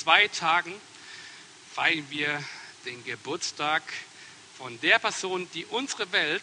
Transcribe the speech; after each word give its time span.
zwei 0.00 0.28
Tagen 0.28 0.74
feiern 1.74 2.06
wir 2.08 2.42
den 2.86 3.04
Geburtstag 3.04 3.82
von 4.56 4.80
der 4.80 4.98
Person, 4.98 5.46
die 5.52 5.66
unsere 5.66 6.10
Welt, 6.12 6.42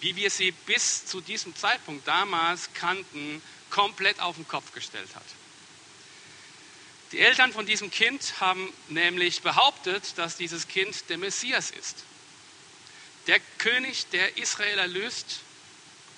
wie 0.00 0.16
wir 0.16 0.30
sie 0.30 0.50
bis 0.50 1.04
zu 1.04 1.20
diesem 1.20 1.54
Zeitpunkt 1.54 2.08
damals 2.08 2.70
kannten, 2.72 3.42
komplett 3.70 4.18
auf 4.20 4.36
den 4.36 4.48
Kopf 4.48 4.72
gestellt 4.72 5.08
hat. 5.14 5.24
Die 7.12 7.18
Eltern 7.18 7.52
von 7.52 7.66
diesem 7.66 7.90
Kind 7.90 8.40
haben 8.40 8.72
nämlich 8.88 9.42
behauptet, 9.42 10.16
dass 10.16 10.38
dieses 10.38 10.66
Kind 10.68 11.10
der 11.10 11.18
Messias 11.18 11.70
ist. 11.70 11.96
Der 13.26 13.40
König, 13.58 14.06
der 14.08 14.38
Israel 14.38 14.78
erlöst 14.78 15.40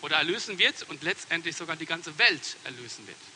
oder 0.00 0.18
erlösen 0.18 0.58
wird 0.58 0.84
und 0.84 1.02
letztendlich 1.02 1.56
sogar 1.56 1.74
die 1.74 1.86
ganze 1.86 2.16
Welt 2.18 2.56
erlösen 2.62 3.04
wird. 3.08 3.33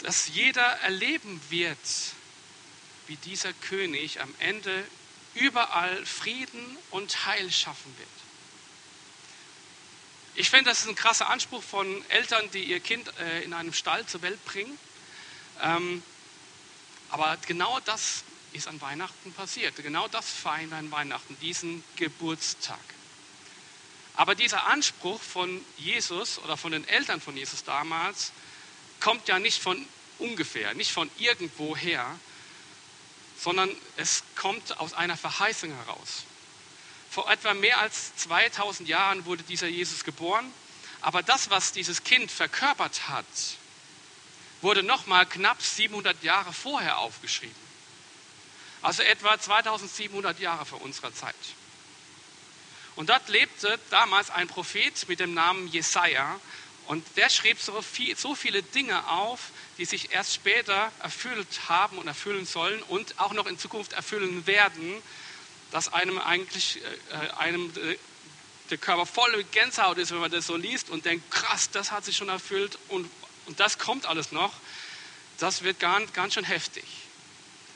Dass 0.00 0.28
jeder 0.28 0.62
erleben 0.62 1.40
wird, 1.50 1.78
wie 3.06 3.16
dieser 3.16 3.52
König 3.52 4.20
am 4.20 4.32
Ende 4.38 4.84
überall 5.34 6.04
Frieden 6.04 6.76
und 6.90 7.26
Heil 7.26 7.50
schaffen 7.50 7.94
wird. 7.98 8.08
Ich 10.34 10.50
finde, 10.50 10.70
das 10.70 10.80
ist 10.80 10.88
ein 10.88 10.94
krasser 10.94 11.28
Anspruch 11.28 11.62
von 11.62 12.04
Eltern, 12.10 12.48
die 12.52 12.62
ihr 12.64 12.80
Kind 12.80 13.10
äh, 13.18 13.42
in 13.42 13.52
einem 13.52 13.72
Stall 13.72 14.06
zur 14.06 14.22
Welt 14.22 14.44
bringen. 14.44 14.78
Ähm, 15.62 16.02
aber 17.10 17.36
genau 17.46 17.80
das 17.80 18.22
ist 18.52 18.68
an 18.68 18.80
Weihnachten 18.80 19.32
passiert. 19.32 19.74
Genau 19.76 20.06
das 20.08 20.30
feiern 20.30 20.70
wir 20.70 20.76
an 20.76 20.90
Weihnachten, 20.90 21.36
diesen 21.40 21.82
Geburtstag. 21.96 22.78
Aber 24.14 24.34
dieser 24.34 24.66
Anspruch 24.66 25.20
von 25.20 25.64
Jesus 25.76 26.38
oder 26.38 26.56
von 26.56 26.72
den 26.72 26.86
Eltern 26.86 27.20
von 27.20 27.36
Jesus 27.36 27.64
damals 27.64 28.32
kommt 29.00 29.28
ja 29.28 29.38
nicht 29.38 29.62
von 29.62 29.84
ungefähr, 30.18 30.74
nicht 30.74 30.92
von 30.92 31.10
irgendwoher, 31.18 32.18
sondern 33.38 33.70
es 33.96 34.24
kommt 34.34 34.78
aus 34.78 34.94
einer 34.94 35.16
Verheißung 35.16 35.72
heraus. 35.72 36.24
Vor 37.10 37.30
etwa 37.30 37.54
mehr 37.54 37.78
als 37.78 38.14
2000 38.16 38.88
Jahren 38.88 39.24
wurde 39.24 39.42
dieser 39.44 39.68
Jesus 39.68 40.04
geboren, 40.04 40.52
aber 41.00 41.22
das, 41.22 41.50
was 41.50 41.72
dieses 41.72 42.02
Kind 42.02 42.30
verkörpert 42.30 43.08
hat, 43.08 43.24
wurde 44.60 44.82
nochmal 44.82 45.24
knapp 45.26 45.62
700 45.62 46.22
Jahre 46.22 46.52
vorher 46.52 46.98
aufgeschrieben. 46.98 47.68
Also 48.82 49.02
etwa 49.02 49.38
2700 49.38 50.38
Jahre 50.40 50.66
vor 50.66 50.82
unserer 50.82 51.14
Zeit. 51.14 51.34
Und 52.96 53.10
dort 53.10 53.28
lebte 53.28 53.78
damals 53.90 54.30
ein 54.30 54.48
Prophet 54.48 55.08
mit 55.08 55.20
dem 55.20 55.34
Namen 55.34 55.68
Jesaja 55.68 56.40
und 56.88 57.04
der 57.16 57.28
schrieb 57.28 57.60
so, 57.60 57.82
viel, 57.82 58.16
so 58.16 58.34
viele 58.34 58.62
Dinge 58.62 59.06
auf, 59.08 59.50
die 59.76 59.84
sich 59.84 60.10
erst 60.10 60.32
später 60.32 60.90
erfüllt 61.02 61.68
haben 61.68 61.98
und 61.98 62.08
erfüllen 62.08 62.46
sollen 62.46 62.82
und 62.84 63.20
auch 63.20 63.34
noch 63.34 63.46
in 63.46 63.58
Zukunft 63.58 63.92
erfüllen 63.92 64.46
werden, 64.46 65.02
dass 65.70 65.92
einem 65.92 66.18
eigentlich 66.18 66.80
äh, 67.10 67.36
einem 67.36 67.70
äh, 67.76 67.96
der 68.70 68.78
Körper 68.78 69.04
voll 69.04 69.36
mit 69.36 69.52
Gänsehaut 69.52 69.98
ist, 69.98 70.12
wenn 70.12 70.18
man 70.18 70.30
das 70.30 70.46
so 70.46 70.56
liest 70.56 70.88
und 70.88 71.04
denkt, 71.04 71.30
krass, 71.30 71.68
das 71.70 71.92
hat 71.92 72.06
sich 72.06 72.16
schon 72.16 72.30
erfüllt 72.30 72.78
und, 72.88 73.10
und 73.44 73.60
das 73.60 73.78
kommt 73.78 74.06
alles 74.06 74.32
noch. 74.32 74.54
Das 75.38 75.62
wird 75.62 75.78
ganz, 75.80 76.14
ganz 76.14 76.34
schön 76.34 76.44
heftig. 76.44 76.84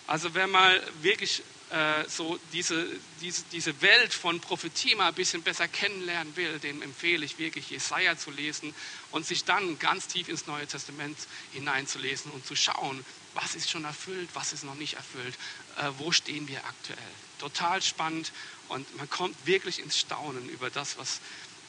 Also 0.06 0.32
wer 0.32 0.46
mal 0.46 0.82
wirklich 1.02 1.42
äh, 1.72 2.06
so 2.06 2.38
diese, 2.52 2.86
diese, 3.22 3.44
diese 3.50 3.80
Welt 3.80 4.12
von 4.12 4.40
Prophetie 4.40 4.94
mal 4.94 5.08
ein 5.08 5.14
bisschen 5.14 5.42
besser 5.42 5.66
kennenlernen 5.68 6.36
will, 6.36 6.58
dem 6.58 6.82
empfehle 6.82 7.24
ich 7.24 7.38
wirklich 7.38 7.70
Jesaja 7.70 8.18
zu 8.18 8.30
lesen 8.30 8.74
und 9.10 9.24
sich 9.24 9.44
dann 9.44 9.78
ganz 9.78 10.06
tief 10.06 10.28
ins 10.28 10.46
Neue 10.46 10.66
Testament 10.66 11.16
hineinzulesen 11.52 12.30
und 12.32 12.44
zu 12.46 12.56
schauen, 12.56 13.02
was 13.32 13.54
ist 13.54 13.70
schon 13.70 13.84
erfüllt, 13.84 14.28
was 14.34 14.52
ist 14.52 14.64
noch 14.64 14.74
nicht 14.74 14.94
erfüllt, 14.94 15.34
äh, 15.78 15.90
wo 15.96 16.12
stehen 16.12 16.46
wir 16.46 16.58
aktuell. 16.58 16.98
Total 17.38 17.80
spannend 17.80 18.32
und 18.68 18.94
man 18.98 19.08
kommt 19.08 19.46
wirklich 19.46 19.78
ins 19.78 19.98
Staunen 19.98 20.50
über 20.50 20.68
das, 20.68 20.98
was, 20.98 21.20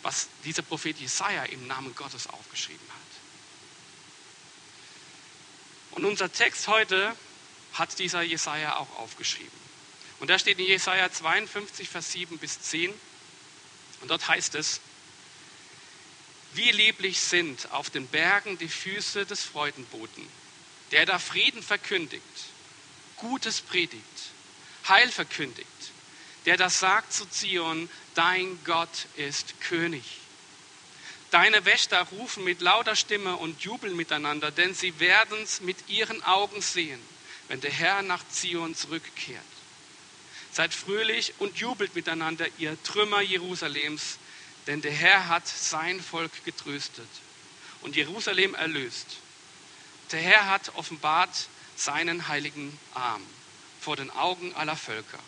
was 0.02 0.28
dieser 0.44 0.64
Prophet 0.64 1.00
Jesaja 1.00 1.46
im 1.46 1.66
Namen 1.66 1.96
Gottes 1.96 2.28
aufgeschrieben 2.28 2.88
hat. 2.90 3.00
Und 5.92 6.04
unser 6.04 6.30
Text 6.30 6.68
heute 6.68 7.16
hat 7.72 7.98
dieser 8.00 8.22
Jesaja 8.22 8.76
auch 8.76 8.98
aufgeschrieben. 8.98 9.63
Und 10.24 10.30
da 10.30 10.40
steht 10.40 10.58
in 10.58 10.68
Jesaja 10.68 11.12
52, 11.12 11.90
Vers 11.90 12.14
7 12.14 12.38
bis 12.38 12.62
10. 12.62 12.94
Und 14.00 14.10
dort 14.10 14.26
heißt 14.26 14.56
es: 14.56 14.80
Wie 16.54 16.72
lieblich 16.72 17.20
sind 17.20 17.70
auf 17.74 17.90
den 17.90 18.08
Bergen 18.08 18.58
die 18.58 18.70
Füße 18.70 19.26
des 19.26 19.44
Freudenboten, 19.44 20.26
der 20.92 21.06
da 21.06 21.20
Frieden 21.20 21.62
verkündigt, 21.62 22.24
Gutes 23.18 23.60
predigt, 23.60 24.32
Heil 24.88 25.12
verkündigt, 25.12 25.68
der 26.46 26.56
das 26.56 26.80
sagt 26.80 27.12
zu 27.12 27.26
Zion: 27.26 27.90
Dein 28.16 28.58
Gott 28.64 29.08
ist 29.18 29.60
König. 29.60 30.06
Deine 31.32 31.66
Wächter 31.66 32.02
rufen 32.02 32.46
mit 32.46 32.62
lauter 32.62 32.96
Stimme 32.96 33.36
und 33.36 33.60
jubeln 33.60 33.98
miteinander, 33.98 34.52
denn 34.52 34.74
sie 34.74 35.02
werden 35.02 35.42
es 35.42 35.60
mit 35.60 35.90
ihren 35.90 36.24
Augen 36.24 36.62
sehen 36.62 37.02
wenn 37.50 37.60
der 37.62 37.72
Herr 37.72 38.02
nach 38.02 38.26
Zion 38.30 38.74
zurückkehrt. 38.74 39.53
Seid 40.54 40.74
fröhlich 40.74 41.34
und 41.40 41.58
jubelt 41.58 41.96
miteinander, 41.96 42.48
ihr 42.60 42.78
Trümmer 42.84 43.22
Jerusalems, 43.22 44.20
denn 44.68 44.82
der 44.82 44.92
Herr 44.92 45.28
hat 45.28 45.48
sein 45.48 46.00
Volk 46.00 46.32
getröstet 46.46 47.08
und 47.82 47.96
Jerusalem 47.96 48.54
erlöst. 48.54 49.08
Der 50.12 50.22
Herr 50.22 50.48
hat 50.48 50.76
offenbart 50.76 51.50
seinen 51.76 52.28
heiligen 52.28 52.78
Arm 52.94 53.26
vor 53.82 53.96
den 53.96 54.12
Augen 54.12 54.54
aller 54.54 54.76
Völker, 54.76 55.20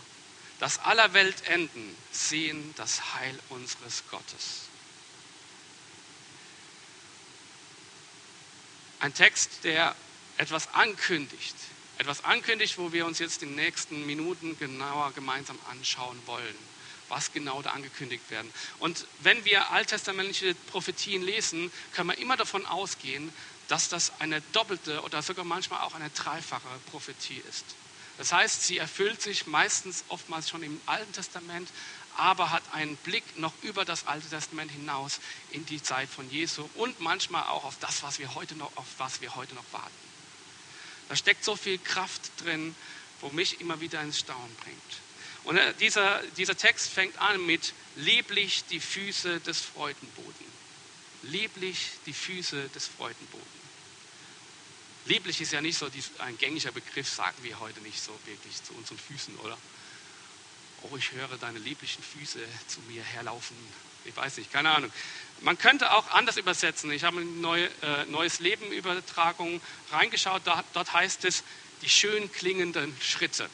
dass 0.59 0.77
aller 0.79 1.13
Weltenden 1.13 1.97
sehen 2.11 2.73
das 2.77 3.15
Heil 3.15 3.37
unseres 3.49 4.03
Gottes. 4.11 4.61
Ein 8.99 9.13
Text, 9.13 9.63
der 9.63 9.95
etwas 10.37 10.73
ankündigt, 10.73 11.55
etwas 11.97 12.23
ankündigt, 12.23 12.77
wo 12.77 12.91
wir 12.91 13.05
uns 13.05 13.19
jetzt 13.19 13.41
in 13.43 13.49
den 13.49 13.55
nächsten 13.55 14.05
Minuten 14.05 14.57
genauer 14.59 15.11
gemeinsam 15.13 15.57
anschauen 15.71 16.19
wollen, 16.25 16.55
was 17.09 17.31
genau 17.31 17.61
da 17.61 17.71
angekündigt 17.71 18.29
werden. 18.29 18.51
Und 18.79 19.05
wenn 19.19 19.45
wir 19.45 19.71
alttestamentliche 19.71 20.55
Prophetien 20.71 21.21
lesen, 21.21 21.71
können 21.93 22.09
wir 22.09 22.17
immer 22.17 22.37
davon 22.37 22.65
ausgehen, 22.65 23.31
dass 23.67 23.89
das 23.89 24.11
eine 24.19 24.41
doppelte 24.51 25.01
oder 25.01 25.21
sogar 25.21 25.45
manchmal 25.45 25.81
auch 25.81 25.95
eine 25.95 26.09
dreifache 26.11 26.67
Prophetie 26.91 27.41
ist. 27.49 27.65
Das 28.17 28.31
heißt, 28.31 28.63
sie 28.63 28.77
erfüllt 28.77 29.21
sich 29.21 29.45
meistens 29.47 30.05
oftmals 30.07 30.49
schon 30.49 30.63
im 30.63 30.79
Alten 30.85 31.11
Testament, 31.11 31.69
aber 32.17 32.51
hat 32.51 32.63
einen 32.71 32.95
Blick 32.97 33.37
noch 33.37 33.53
über 33.61 33.83
das 33.83 34.07
Alte 34.07 34.29
Testament 34.29 34.71
hinaus 34.71 35.19
in 35.51 35.65
die 35.65 35.83
Zeit 35.83 36.07
von 36.07 36.29
Jesu 36.29 36.69
und 36.75 37.01
manchmal 37.01 37.43
auch 37.43 37.65
auf 37.65 37.77
das, 37.79 38.03
was 38.03 38.19
wir 38.19 38.35
heute 38.35 38.55
noch, 38.55 38.71
auf 38.77 38.85
was 38.97 39.21
wir 39.21 39.35
heute 39.35 39.53
noch 39.55 39.65
warten. 39.71 40.14
Da 41.09 41.15
steckt 41.15 41.43
so 41.43 41.55
viel 41.55 41.77
Kraft 41.77 42.21
drin, 42.43 42.75
wo 43.21 43.29
mich 43.29 43.61
immer 43.61 43.79
wieder 43.79 44.01
ins 44.01 44.19
Staunen 44.19 44.55
bringt. 44.63 45.01
Und 45.43 45.57
äh, 45.57 45.73
dieser, 45.75 46.21
dieser 46.37 46.57
Text 46.57 46.89
fängt 46.89 47.17
an 47.19 47.45
mit 47.45 47.73
lieblich 47.95 48.63
die 48.69 48.79
Füße 48.79 49.39
des 49.41 49.61
Freudenboden. 49.61 50.45
Lieblich 51.23 51.91
die 52.05 52.13
Füße 52.13 52.69
des 52.69 52.87
Freudenboden. 52.87 53.65
Lieblich 55.05 55.39
ist 55.39 55.53
ja 55.53 55.61
nicht 55.61 55.77
so 55.77 55.87
ein 56.17 56.37
gängiger 56.39 56.71
Begriff, 56.71 57.07
sagen 57.07 57.37
wir 57.43 57.59
heute 57.59 57.79
nicht 57.81 58.01
so 58.01 58.11
wirklich 58.25 58.63
zu 58.63 58.73
unseren 58.73 58.97
Füßen, 58.97 59.35
oder? 59.37 59.57
Oh, 60.81 60.97
ich 60.97 61.11
höre 61.11 61.37
deine 61.37 61.59
lieblichen 61.59 62.03
Füße 62.03 62.39
zu 62.67 62.79
mir 62.87 63.03
herlaufen. 63.03 63.55
Ich 64.03 64.15
weiß 64.15 64.37
nicht, 64.37 64.51
keine 64.51 64.71
Ahnung. 64.71 64.91
Man 65.41 65.57
könnte 65.57 65.91
auch 65.91 66.09
anders 66.11 66.37
übersetzen. 66.37 66.91
Ich 66.91 67.03
habe 67.03 67.17
eine 67.17 67.25
neue, 67.25 67.69
äh, 67.81 68.05
Neues 68.05 68.39
Leben 68.39 68.71
Übertragung 68.71 69.61
reingeschaut. 69.91 70.41
Da, 70.45 70.63
dort 70.73 70.93
heißt 70.93 71.25
es 71.25 71.43
die 71.81 71.89
schön 71.89 72.31
klingenden 72.31 72.95
Schritte. 73.01 73.49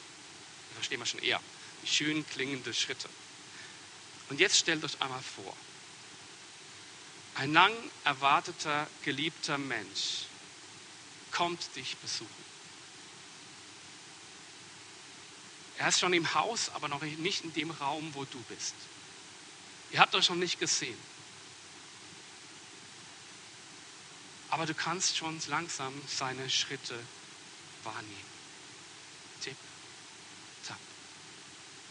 Verstehen 0.74 1.00
wir 1.00 1.06
schon 1.06 1.20
eher. 1.20 1.40
Die 1.82 1.88
schön 1.88 2.26
klingenden 2.28 2.72
Schritte. 2.72 3.08
Und 4.30 4.40
jetzt 4.40 4.56
stellt 4.56 4.82
euch 4.84 5.00
einmal 5.00 5.20
vor, 5.20 5.54
ein 7.34 7.52
lang 7.52 7.72
erwarteter, 8.04 8.86
geliebter 9.02 9.58
Mensch 9.58 10.26
kommt 11.30 11.74
dich 11.76 11.96
besuchen. 11.96 12.30
Er 15.78 15.88
ist 15.88 15.98
schon 15.98 16.12
im 16.12 16.32
Haus, 16.34 16.70
aber 16.74 16.88
noch 16.88 17.02
nicht 17.02 17.44
in 17.44 17.52
dem 17.54 17.70
Raum, 17.70 18.14
wo 18.14 18.24
du 18.24 18.38
bist. 18.48 18.74
Ihr 19.90 19.98
habt 19.98 20.14
euch 20.14 20.28
noch 20.28 20.36
nicht 20.36 20.60
gesehen. 20.60 20.96
Aber 24.52 24.66
du 24.66 24.74
kannst 24.74 25.16
schon 25.16 25.40
langsam 25.48 25.98
seine 26.06 26.50
Schritte 26.50 26.94
wahrnehmen. 27.84 28.32
Tipp, 29.40 29.56
tap, 30.68 30.76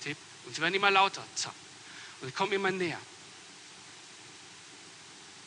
tipp. 0.04 0.18
Und 0.46 0.56
sie 0.56 0.62
werden 0.62 0.76
immer 0.76 0.92
lauter, 0.92 1.26
tap. 1.42 1.56
Und 2.22 2.28
sie 2.28 2.34
kommen 2.34 2.52
immer 2.52 2.70
näher. 2.70 3.00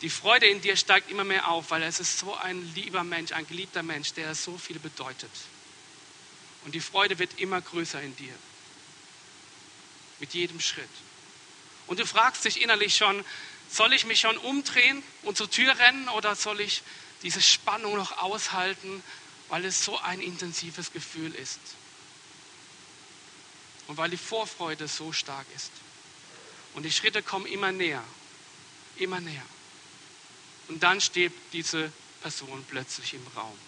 Die 0.00 0.10
Freude 0.10 0.46
in 0.46 0.60
dir 0.60 0.76
steigt 0.76 1.08
immer 1.08 1.22
mehr 1.22 1.46
auf, 1.46 1.70
weil 1.70 1.84
es 1.84 2.00
ist 2.00 2.18
so 2.18 2.34
ein 2.34 2.74
lieber 2.74 3.04
Mensch, 3.04 3.30
ein 3.30 3.46
geliebter 3.46 3.84
Mensch, 3.84 4.12
der 4.14 4.34
so 4.34 4.58
viel 4.58 4.80
bedeutet. 4.80 5.30
Und 6.64 6.74
die 6.74 6.80
Freude 6.80 7.20
wird 7.20 7.38
immer 7.38 7.60
größer 7.60 8.02
in 8.02 8.16
dir. 8.16 8.34
Mit 10.18 10.34
jedem 10.34 10.58
Schritt. 10.58 10.90
Und 11.86 12.00
du 12.00 12.06
fragst 12.06 12.44
dich 12.44 12.60
innerlich 12.60 12.96
schon, 12.96 13.24
soll 13.70 13.92
ich 13.92 14.04
mich 14.04 14.18
schon 14.18 14.36
umdrehen 14.36 15.04
und 15.22 15.36
zur 15.36 15.48
Tür 15.48 15.78
rennen 15.78 16.08
oder 16.08 16.34
soll 16.34 16.60
ich 16.60 16.82
diese 17.24 17.42
Spannung 17.42 17.96
noch 17.96 18.18
aushalten, 18.18 19.02
weil 19.48 19.64
es 19.64 19.84
so 19.84 19.98
ein 19.98 20.20
intensives 20.20 20.92
Gefühl 20.92 21.34
ist? 21.34 21.58
Und 23.88 23.96
weil 23.96 24.10
die 24.10 24.16
Vorfreude 24.16 24.86
so 24.86 25.12
stark 25.12 25.46
ist. 25.56 25.72
Und 26.74 26.84
die 26.84 26.92
Schritte 26.92 27.22
kommen 27.22 27.46
immer 27.46 27.72
näher, 27.72 28.04
immer 28.96 29.20
näher. 29.20 29.46
Und 30.68 30.82
dann 30.82 31.00
steht 31.00 31.32
diese 31.52 31.92
Person 32.22 32.64
plötzlich 32.68 33.14
im 33.14 33.26
Raum. 33.36 33.58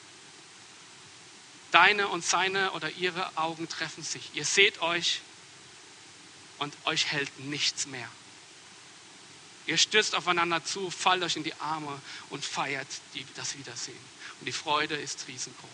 Deine 1.70 2.08
und 2.08 2.24
seine 2.24 2.72
oder 2.72 2.90
ihre 2.92 3.36
Augen 3.36 3.68
treffen 3.68 4.02
sich. 4.02 4.30
Ihr 4.34 4.44
seht 4.44 4.80
euch 4.80 5.20
und 6.58 6.74
euch 6.84 7.06
hält 7.06 7.38
nichts 7.40 7.86
mehr. 7.86 8.08
Ihr 9.66 9.78
stürzt 9.78 10.14
aufeinander 10.14 10.64
zu, 10.64 10.90
fallt 10.90 11.22
euch 11.22 11.36
in 11.36 11.44
die 11.44 11.54
Arme 11.54 12.00
und 12.30 12.44
feiert 12.44 12.86
die, 13.14 13.26
das 13.34 13.58
Wiedersehen. 13.58 13.98
Und 14.40 14.46
die 14.46 14.52
Freude 14.52 14.94
ist 14.94 15.26
riesengroß. 15.26 15.70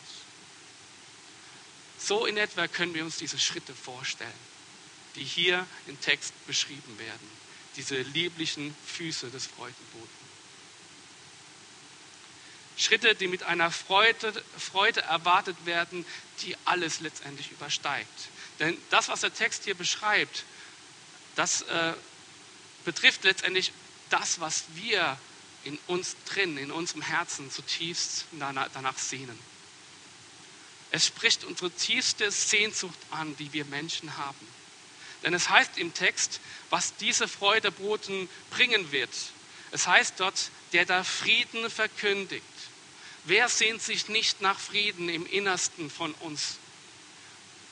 So 1.98 2.26
in 2.26 2.36
etwa 2.36 2.66
können 2.68 2.94
wir 2.94 3.04
uns 3.04 3.18
diese 3.18 3.38
Schritte 3.38 3.74
vorstellen, 3.74 4.30
die 5.14 5.24
hier 5.24 5.66
im 5.86 6.00
Text 6.00 6.32
beschrieben 6.46 6.98
werden. 6.98 7.42
Diese 7.76 8.00
lieblichen 8.00 8.74
Füße 8.86 9.30
des 9.30 9.46
Freudenboten. 9.46 10.22
Schritte, 12.76 13.14
die 13.14 13.28
mit 13.28 13.42
einer 13.42 13.70
Freude, 13.70 14.32
Freude 14.58 15.02
erwartet 15.02 15.56
werden, 15.66 16.06
die 16.40 16.56
alles 16.64 17.00
letztendlich 17.00 17.50
übersteigt. 17.50 18.08
Denn 18.58 18.76
das, 18.90 19.08
was 19.08 19.20
der 19.20 19.34
Text 19.34 19.64
hier 19.64 19.74
beschreibt, 19.74 20.44
das 21.36 21.62
äh, 21.62 21.92
betrifft 22.84 23.24
letztendlich 23.24 23.72
das, 24.12 24.40
was 24.40 24.64
wir 24.74 25.18
in 25.64 25.78
uns 25.86 26.16
drin, 26.26 26.58
in 26.58 26.70
unserem 26.70 27.02
Herzen 27.02 27.50
zutiefst 27.50 28.26
danach, 28.32 28.98
sehnen. 28.98 29.38
Es 30.90 31.06
spricht 31.06 31.44
unsere 31.44 31.70
tiefste 31.70 32.30
Sehnsucht 32.30 32.98
an, 33.10 33.36
die 33.36 33.52
wir 33.52 33.64
Menschen 33.64 34.16
haben. 34.16 34.46
Denn 35.22 35.34
es 35.34 35.48
heißt 35.48 35.78
im 35.78 35.94
Text, 35.94 36.40
was 36.68 36.96
diese 36.96 37.28
Freudeboten 37.28 38.28
bringen 38.50 38.92
wird. 38.92 39.10
Es 39.70 39.86
heißt 39.86 40.14
dort, 40.18 40.50
der 40.72 40.84
da 40.84 41.04
Frieden 41.04 41.70
verkündigt. 41.70 42.44
Wer 43.24 43.48
sehnt 43.48 43.80
sich 43.80 44.08
nicht 44.08 44.40
nach 44.40 44.58
Frieden 44.58 45.08
im 45.08 45.24
Innersten 45.26 45.90
von 45.90 46.12
uns? 46.14 46.58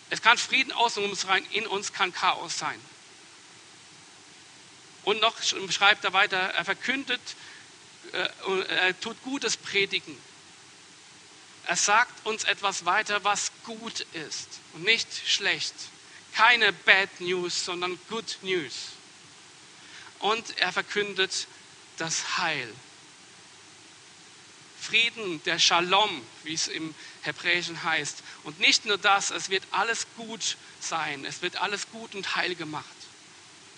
Es 0.08 0.22
kann 0.22 0.38
Frieden 0.38 0.72
außen 0.72 1.02
um 1.04 1.10
uns 1.10 1.26
rein, 1.26 1.44
in 1.52 1.66
uns 1.66 1.92
kann 1.92 2.12
Chaos 2.12 2.58
sein. 2.58 2.80
Und 5.10 5.20
noch 5.20 5.34
schreibt 5.42 6.04
er 6.04 6.12
weiter, 6.12 6.36
er 6.36 6.64
verkündet, 6.64 7.20
äh, 8.12 8.28
er 8.68 9.00
tut 9.00 9.20
Gutes 9.24 9.56
predigen. 9.56 10.16
Er 11.66 11.74
sagt 11.74 12.24
uns 12.24 12.44
etwas 12.44 12.84
weiter, 12.84 13.24
was 13.24 13.50
gut 13.64 14.06
ist 14.12 14.60
und 14.72 14.84
nicht 14.84 15.08
schlecht. 15.26 15.74
Keine 16.32 16.72
Bad 16.72 17.08
News, 17.20 17.64
sondern 17.64 17.98
Good 18.08 18.38
News. 18.42 18.90
Und 20.20 20.56
er 20.58 20.72
verkündet 20.72 21.48
das 21.96 22.38
Heil. 22.38 22.72
Frieden, 24.80 25.42
der 25.42 25.58
Shalom, 25.58 26.24
wie 26.44 26.54
es 26.54 26.68
im 26.68 26.94
Hebräischen 27.22 27.82
heißt. 27.82 28.22
Und 28.44 28.60
nicht 28.60 28.84
nur 28.84 28.96
das, 28.96 29.32
es 29.32 29.50
wird 29.50 29.64
alles 29.72 30.06
gut 30.16 30.56
sein, 30.78 31.24
es 31.24 31.42
wird 31.42 31.56
alles 31.56 31.90
gut 31.90 32.14
und 32.14 32.36
heil 32.36 32.54
gemacht. 32.54 32.86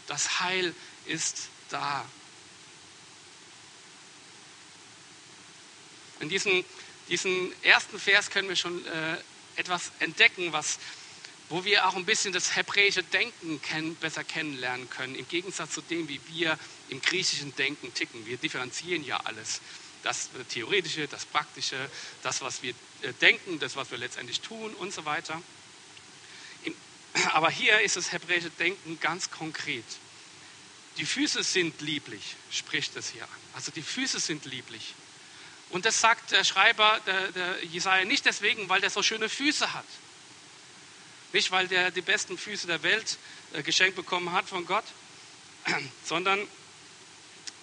Das 0.09 0.41
Heil 0.41 0.75
ist 1.07 1.49
da. 1.69 2.05
In 6.21 6.29
diesem, 6.29 6.65
diesem 7.09 7.53
ersten 7.63 7.99
Vers 7.99 8.31
können 8.31 8.49
wir 8.49 8.57
schon 8.57 8.87
äh, 8.87 9.17
etwas 9.57 9.91
entdecken, 9.99 10.53
was, 10.53 10.79
wo 11.49 11.65
wir 11.65 11.89
auch 11.89 11.97
ein 11.97 12.05
bisschen 12.05 12.33
das 12.33 12.55
hebräische 12.55 13.03
Denken 13.03 13.61
kennen, 13.61 13.97
besser 13.97 14.23
kennenlernen 14.23 14.89
können, 14.89 15.15
im 15.15 15.27
Gegensatz 15.29 15.73
zu 15.73 15.81
dem, 15.83 16.09
wie 16.09 16.21
wir 16.29 16.59
im 16.89 17.03
griechischen 17.03 17.55
Denken 17.57 17.93
ticken. 17.93 18.25
Wir 18.27 18.37
differenzieren 18.37 19.05
ja 19.05 19.19
alles. 19.19 19.61
Das 20.05 20.31
Theoretische, 20.49 21.09
das 21.09 21.25
Praktische, 21.25 21.91
das, 22.23 22.41
was 22.41 22.63
wir 22.63 22.75
äh, 23.03 23.13
denken, 23.21 23.59
das, 23.59 23.77
was 23.77 23.91
wir 23.91 23.99
letztendlich 23.99 24.41
tun 24.41 24.75
und 24.75 24.93
so 24.93 25.05
weiter. 25.05 25.41
Aber 27.33 27.51
hier 27.51 27.81
ist 27.81 27.97
das 27.97 28.13
hebräische 28.13 28.51
Denken 28.51 28.99
ganz 29.01 29.31
konkret. 29.31 29.85
Die 30.99 31.07
Füße 31.07 31.43
sind 31.43 31.81
lieblich, 31.81 32.37
spricht 32.51 32.97
es 32.97 33.11
hier. 33.11 33.27
Also 33.55 33.71
die 33.73 33.83
Füße 33.83 34.21
sind 34.21 34.45
lieblich. 34.45 34.95
Und 35.71 35.87
das 35.87 36.01
sagt 36.01 36.33
der 36.33 36.45
Schreiber, 36.45 37.01
der, 37.07 37.33
der 37.33 37.65
Jesaja, 37.65 38.05
nicht 38.05 38.27
deswegen, 38.27 38.69
weil 38.69 38.81
der 38.81 38.91
so 38.91 39.03
schöne 39.03 39.29
Füße 39.29 39.73
hat. 39.73 39.87
Nicht, 41.33 41.51
weil 41.51 41.67
der 41.67 41.91
die 41.91 42.03
besten 42.03 42.37
Füße 42.37 42.67
der 42.67 42.83
Welt 42.83 43.17
äh, 43.55 43.63
geschenkt 43.63 43.97
bekommen 43.97 44.33
hat 44.33 44.47
von 44.47 44.67
Gott, 44.67 44.85
sondern 46.05 46.47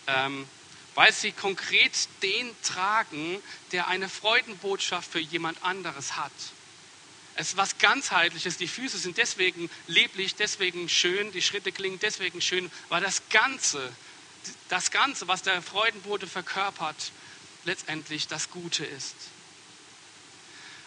ähm, 0.08 0.48
weil 0.96 1.14
sie 1.14 1.32
konkret 1.32 2.10
den 2.24 2.50
tragen, 2.64 3.42
der 3.72 3.88
eine 3.88 4.10
Freudenbotschaft 4.10 5.12
für 5.12 5.20
jemand 5.20 5.64
anderes 5.64 6.16
hat. 6.16 6.32
Es 7.40 7.52
ist 7.52 7.58
was 7.58 7.78
ganzheitliches. 7.78 8.58
Die 8.58 8.68
Füße 8.68 8.98
sind 8.98 9.18
deswegen 9.18 9.70
lieblich, 9.88 10.36
deswegen 10.36 10.90
schön, 10.90 11.32
die 11.32 11.42
Schritte 11.42 11.72
klingen 11.72 11.98
deswegen 11.98 12.42
schön, 12.42 12.70
weil 12.90 13.00
das 13.00 13.22
Ganze, 13.30 13.94
das 14.68 14.92
Ganze, 14.92 15.30
was 15.30 15.42
der 15.42 15.62
Freudenbote 15.62 16.28
verkörpert, 16.28 17.14
letztendlich 17.64 18.28
das 18.28 18.52
Gute 18.52 18.84
ist. 18.84 19.16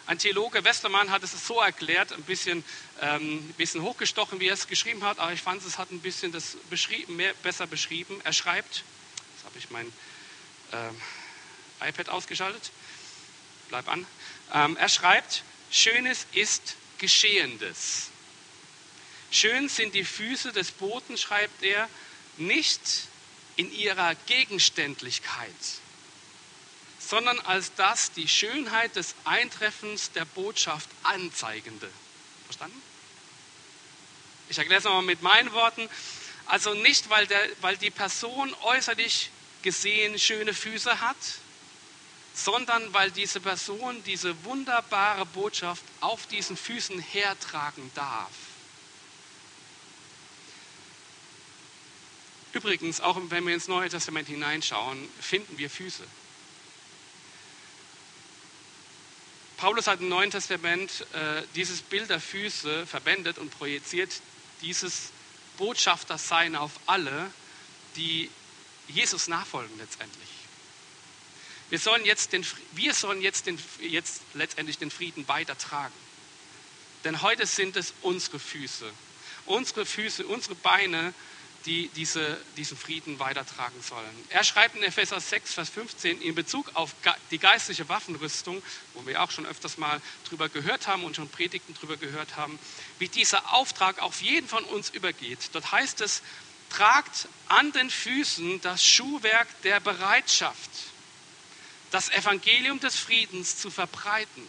Ein 0.05 0.19
Theologe, 0.19 0.63
Westermann, 0.63 1.09
hat 1.09 1.23
es 1.23 1.31
so 1.47 1.59
erklärt, 1.59 2.13
ein 2.13 2.21
bisschen, 2.21 2.63
ähm, 3.01 3.37
ein 3.37 3.53
bisschen 3.57 3.81
hochgestochen, 3.81 4.39
wie 4.39 4.49
er 4.49 4.53
es 4.53 4.67
geschrieben 4.67 5.03
hat, 5.03 5.17
aber 5.17 5.33
ich 5.33 5.41
fand, 5.41 5.65
es 5.65 5.79
hat 5.79 5.89
ein 5.89 6.01
bisschen 6.01 6.31
das 6.31 6.57
beschrieben, 6.69 7.15
mehr, 7.15 7.33
besser 7.41 7.65
beschrieben. 7.65 8.21
Er 8.25 8.33
schreibt, 8.33 8.83
jetzt 9.35 9.45
habe 9.45 9.57
ich 9.57 9.71
mein 9.71 9.91
ähm, 10.71 11.01
iPad 11.81 12.09
ausgeschaltet, 12.09 12.69
bleib 13.69 13.87
an. 13.87 14.05
Ähm, 14.53 14.77
er 14.77 14.89
schreibt, 14.89 15.43
Schönes 15.73 16.27
ist 16.33 16.75
Geschehendes. 16.99 18.09
Schön 19.31 19.67
sind 19.69 19.95
die 19.95 20.05
Füße 20.05 20.53
des 20.53 20.69
Boten, 20.69 21.17
schreibt 21.17 21.63
er, 21.63 21.89
nicht 22.37 22.79
in 23.55 23.73
ihrer 23.73 24.13
Gegenständlichkeit, 24.27 25.49
sondern 26.99 27.39
als 27.39 27.73
das 27.75 28.11
die 28.11 28.27
Schönheit 28.27 28.95
des 28.95 29.15
Eintreffens 29.25 30.11
der 30.11 30.25
Botschaft 30.25 30.87
anzeigende. 31.01 31.89
Verstanden? 32.45 32.79
Ich 34.49 34.59
erkläre 34.59 34.77
es 34.77 34.85
nochmal 34.85 35.01
mit 35.01 35.23
meinen 35.23 35.51
Worten. 35.53 35.89
Also 36.45 36.75
nicht, 36.75 37.09
weil, 37.09 37.25
der, 37.25 37.49
weil 37.61 37.77
die 37.77 37.89
Person 37.89 38.53
äußerlich 38.61 39.31
gesehen 39.63 40.19
schöne 40.19 40.53
Füße 40.53 41.01
hat, 41.01 41.17
sondern 42.33 42.93
weil 42.93 43.11
diese 43.11 43.39
Person 43.39 44.03
diese 44.03 44.43
wunderbare 44.43 45.25
Botschaft 45.25 45.83
auf 46.01 46.25
diesen 46.27 46.57
Füßen 46.57 46.99
hertragen 46.99 47.91
darf. 47.95 48.31
Übrigens, 52.53 53.01
auch 53.01 53.19
wenn 53.29 53.45
wir 53.45 53.53
ins 53.53 53.67
Neue 53.67 53.89
Testament 53.89 54.27
hineinschauen, 54.27 55.09
finden 55.19 55.57
wir 55.57 55.69
Füße. 55.69 56.03
Paulus 59.57 59.87
hat 59.87 60.01
im 60.01 60.09
Neuen 60.09 60.29
Testament 60.29 61.05
äh, 61.13 61.41
dieses 61.55 61.81
Bild 61.81 62.09
der 62.09 62.19
Füße 62.19 62.85
verwendet 62.85 63.37
und 63.37 63.49
projiziert 63.49 64.11
dieses 64.61 65.11
Botschaftersein 65.57 66.55
auf 66.55 66.71
alle, 66.85 67.31
die 67.95 68.29
Jesus 68.87 69.27
nachfolgen 69.27 69.77
letztendlich. 69.77 70.42
Wir 71.69 71.79
sollen 71.79 72.05
jetzt, 72.05 72.33
den, 72.33 72.45
wir 72.73 72.93
sollen 72.93 73.21
jetzt, 73.21 73.47
den, 73.47 73.59
jetzt 73.79 74.21
letztendlich 74.33 74.77
den 74.77 74.91
Frieden 74.91 75.27
weitertragen. 75.27 75.93
Denn 77.03 77.21
heute 77.21 77.45
sind 77.45 77.75
es 77.75 77.93
unsere 78.01 78.39
Füße, 78.39 78.89
unsere 79.45 79.85
Füße, 79.85 80.25
unsere 80.25 80.55
Beine, 80.55 81.13
die 81.65 81.89
diese, 81.95 82.37
diesen 82.57 82.77
Frieden 82.77 83.19
weitertragen 83.19 83.81
sollen. 83.81 84.27
Er 84.29 84.43
schreibt 84.43 84.75
in 84.75 84.83
Epheser 84.83 85.19
6, 85.19 85.53
Vers 85.53 85.69
15 85.69 86.21
in 86.21 86.35
Bezug 86.35 86.69
auf 86.75 86.93
die 87.31 87.37
geistliche 87.37 87.87
Waffenrüstung, 87.87 88.61
wo 88.93 89.05
wir 89.05 89.21
auch 89.21 89.31
schon 89.31 89.45
öfters 89.45 89.77
mal 89.77 90.01
drüber 90.27 90.49
gehört 90.49 90.87
haben 90.87 91.03
und 91.03 91.15
schon 91.15 91.29
Predigten 91.29 91.73
drüber 91.73 91.97
gehört 91.97 92.35
haben, 92.35 92.59
wie 92.99 93.07
dieser 93.07 93.53
Auftrag 93.53 93.99
auf 93.99 94.21
jeden 94.21 94.47
von 94.47 94.63
uns 94.65 94.89
übergeht. 94.89 95.39
Dort 95.53 95.71
heißt 95.71 96.01
es, 96.01 96.21
tragt 96.69 97.27
an 97.47 97.71
den 97.71 97.89
Füßen 97.89 98.59
das 98.61 98.83
Schuhwerk 98.83 99.47
der 99.61 99.79
Bereitschaft, 99.79 100.69
das 101.93 102.09
Evangelium 102.09 102.79
des 102.79 102.97
Friedens 102.97 103.57
zu 103.57 103.69
verbreiten. 103.69 104.47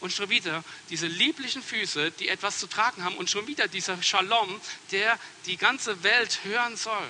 Und 0.00 0.12
schon 0.12 0.28
wieder 0.28 0.62
diese 0.90 1.06
lieblichen 1.06 1.62
Füße, 1.62 2.12
die 2.12 2.28
etwas 2.28 2.58
zu 2.58 2.66
tragen 2.66 3.04
haben. 3.04 3.16
Und 3.16 3.30
schon 3.30 3.46
wieder 3.46 3.68
dieser 3.68 4.00
Shalom, 4.02 4.60
der 4.92 5.18
die 5.46 5.56
ganze 5.56 6.02
Welt 6.02 6.40
hören 6.44 6.76
soll. 6.76 7.08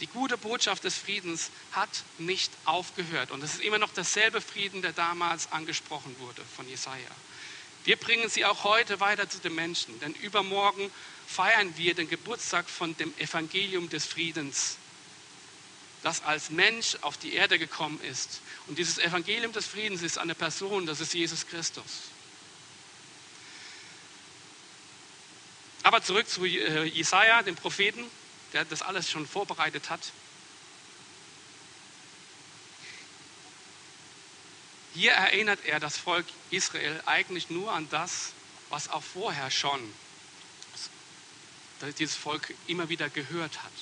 Die 0.00 0.06
gute 0.06 0.38
Botschaft 0.38 0.84
des 0.84 0.96
Friedens 0.96 1.50
hat 1.72 1.88
nicht 2.18 2.50
aufgehört. 2.64 3.30
Und 3.30 3.42
es 3.44 3.54
ist 3.54 3.62
immer 3.62 3.78
noch 3.78 3.92
derselbe 3.92 4.40
Frieden, 4.40 4.80
der 4.80 4.92
damals 4.92 5.52
angesprochen 5.52 6.16
wurde 6.20 6.42
von 6.56 6.68
Jesaja. 6.68 7.10
Wir 7.84 7.96
bringen 7.96 8.30
sie 8.30 8.46
auch 8.46 8.64
heute 8.64 9.00
weiter 9.00 9.28
zu 9.28 9.38
den 9.38 9.54
Menschen, 9.54 10.00
denn 10.00 10.14
übermorgen 10.14 10.90
feiern 11.26 11.76
wir 11.76 11.94
den 11.94 12.08
Geburtstag 12.08 12.70
von 12.70 12.96
dem 12.96 13.12
Evangelium 13.18 13.90
des 13.90 14.06
Friedens, 14.06 14.78
das 16.04 16.22
als 16.22 16.50
Mensch 16.50 16.98
auf 17.00 17.16
die 17.16 17.32
Erde 17.32 17.58
gekommen 17.58 17.98
ist. 18.02 18.40
Und 18.66 18.78
dieses 18.78 18.98
Evangelium 18.98 19.52
des 19.52 19.66
Friedens 19.66 20.02
ist 20.02 20.18
eine 20.18 20.34
Person, 20.34 20.84
das 20.84 21.00
ist 21.00 21.14
Jesus 21.14 21.46
Christus. 21.46 21.84
Aber 25.82 26.02
zurück 26.02 26.28
zu 26.28 26.44
äh, 26.44 26.84
Jesaja, 26.84 27.42
dem 27.42 27.56
Propheten, 27.56 28.04
der 28.52 28.66
das 28.66 28.82
alles 28.82 29.10
schon 29.10 29.26
vorbereitet 29.26 29.88
hat. 29.88 30.00
Hier 34.92 35.12
erinnert 35.12 35.64
er 35.64 35.80
das 35.80 35.96
Volk 35.96 36.26
Israel 36.50 37.02
eigentlich 37.06 37.48
nur 37.48 37.72
an 37.72 37.88
das, 37.90 38.32
was 38.68 38.90
auch 38.90 39.02
vorher 39.02 39.50
schon 39.50 39.80
dieses 41.98 42.14
Volk 42.14 42.54
immer 42.66 42.88
wieder 42.88 43.08
gehört 43.08 43.62
hat. 43.62 43.72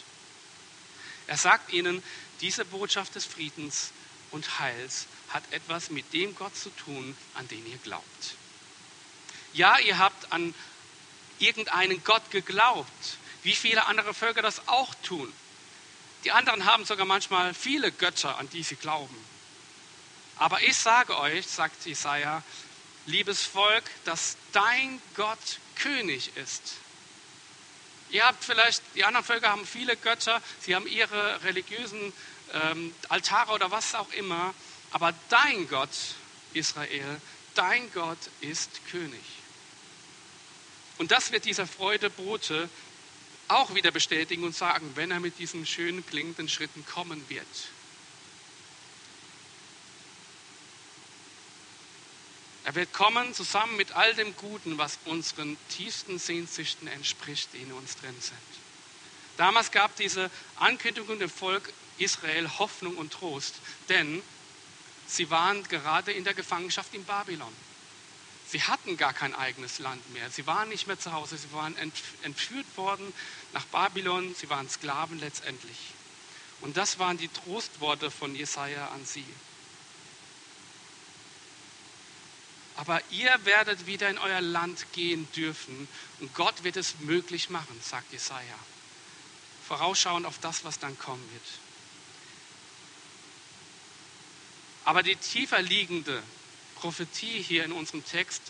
Er 1.33 1.39
sagt 1.39 1.73
ihnen, 1.73 2.03
diese 2.43 2.63
Botschaft 2.67 3.15
des 3.15 3.25
Friedens 3.25 3.93
und 4.33 4.59
Heils 4.59 5.07
hat 5.31 5.43
etwas 5.51 5.89
mit 5.89 6.13
dem 6.13 6.35
Gott 6.35 6.55
zu 6.55 6.69
tun, 6.69 7.17
an 7.33 7.49
den 7.49 7.67
ihr 7.67 7.79
glaubt. 7.79 8.35
Ja, 9.55 9.79
ihr 9.79 9.97
habt 9.97 10.31
an 10.31 10.55
irgendeinen 11.39 12.05
Gott 12.05 12.31
geglaubt, 12.33 13.17
wie 13.45 13.55
viele 13.55 13.87
andere 13.87 14.13
Völker 14.13 14.43
das 14.43 14.69
auch 14.69 14.95
tun. 15.07 15.33
Die 16.25 16.33
anderen 16.33 16.67
haben 16.67 16.85
sogar 16.85 17.07
manchmal 17.07 17.55
viele 17.55 17.93
Götter, 17.93 18.37
an 18.37 18.51
die 18.51 18.63
sie 18.63 18.77
glauben. 18.77 19.17
Aber 20.37 20.61
ich 20.61 20.77
sage 20.77 21.17
euch, 21.19 21.47
sagt 21.47 21.87
Jesaja, 21.87 22.43
liebes 23.07 23.41
Volk, 23.41 23.85
dass 24.05 24.37
dein 24.53 25.01
Gott 25.15 25.39
König 25.77 26.37
ist. 26.37 26.75
Ihr 28.13 28.27
habt 28.27 28.45
vielleicht, 28.45 28.83
die 28.95 29.05
anderen 29.05 29.25
Völker 29.25 29.49
haben 29.49 29.67
viele 29.67 29.97
Götter, 29.97 30.43
sie 30.61 30.75
haben 30.75 30.87
ihre 30.87 31.43
religiösen 31.45 32.13
ähm, 32.53 32.95
Altare 33.09 33.53
oder 33.53 33.71
was 33.71 33.95
auch 33.95 34.13
immer, 34.13 34.55
aber 34.91 35.15
dein 35.31 35.67
Gott, 35.69 35.89
Israel, 36.53 37.21
dein 37.55 37.91
Gott 37.93 38.19
ist 38.43 38.71
König. 38.91 39.23
Und 40.99 41.11
das 41.11 41.33
wird 41.33 41.47
dieser 41.47 41.67
Freudebote 41.67 42.69
auch 43.49 43.75
wieder 43.75 43.91
bestätigen 43.91 44.45
und 44.45 44.55
sagen, 44.55 44.93
wenn 44.95 45.11
er 45.11 45.21
mit 45.21 45.39
diesen 45.39 45.65
schönen 45.65 46.05
klingenden 46.05 46.51
Schritten 46.51 46.85
kommen 46.85 47.25
wird. 47.31 47.47
Er 52.65 52.75
wird 52.75 52.93
kommen 52.93 53.35
zusammen 53.35 53.77
mit 53.77 53.93
all 53.93 54.15
dem 54.15 54.37
Guten, 54.37 54.79
was 54.79 54.99
unseren 55.05 55.57
tiefsten 55.69 56.19
Sehnsüchten 56.19 56.87
entspricht, 56.89 57.49
die 57.53 57.59
in 57.59 57.73
uns 57.73 57.97
drin 57.97 58.15
sind. 58.21 58.39
Damals 59.37 59.73
gab 59.73 59.97
diese 59.97 60.31
Ankündigung 60.57 61.19
dem 61.19 61.31
Volk 61.31 61.73
Israel 61.99 62.49
Hoffnung 62.59 62.97
und 62.97 63.13
Trost, 63.13 63.55
denn 63.89 64.23
sie 65.07 65.31
waren 65.31 65.63
gerade 65.65 66.13
in 66.13 66.25
der 66.25 66.35
Gefangenschaft 66.35 66.95
in 66.95 67.05
Babylon. 67.05 67.53
Sie 68.53 68.63
hatten 68.63 68.99
gar 68.99 69.15
kein 69.15 69.35
eigenes 69.35 69.79
Land 69.79 70.13
mehr. 70.13 70.31
Sie 70.31 70.47
waren 70.47 70.69
nicht 70.69 70.87
mehr 70.87 70.99
zu 70.99 71.13
Hause. 71.13 71.39
Sie 71.39 71.53
waren 71.53 71.75
entführt 72.23 72.67
worden 72.77 73.15
nach 73.55 73.65
Babylon. 73.67 74.35
Sie 74.35 74.51
waren 74.51 74.69
Sklaven 74.69 75.19
letztendlich. 75.21 75.79
Und 76.61 76.77
das 76.77 76.99
waren 76.99 77.17
die 77.17 77.29
Trostworte 77.29 78.11
von 78.11 78.35
Jesaja 78.35 78.89
an 78.89 79.07
sie. 79.07 79.25
Aber 82.83 83.01
ihr 83.11 83.33
werdet 83.45 83.87
wieder 83.87 84.11
in 84.11 84.19
euer 84.19 84.41
Land 84.41 84.87
gehen 84.93 85.31
dürfen 85.37 85.87
und 86.19 86.35
Gott 86.35 86.65
wird 86.65 86.77
es 86.77 86.99
möglich 86.99 87.49
machen, 87.49 87.81
sagt 87.81 88.11
Jesaja. 88.11 88.59
Vorausschauend 89.69 90.27
auf 90.27 90.41
das, 90.41 90.65
was 90.65 90.81
dann 90.81 90.99
kommen 90.99 91.23
wird. 91.33 91.45
Aber 94.85 95.05
die 95.05 95.15
tiefer 95.15 95.63
liegende 95.63 96.25
Prophetie 96.75 97.41
hier 97.41 97.65
in 97.65 97.71
unserem 97.71 98.05
Text 98.05 98.43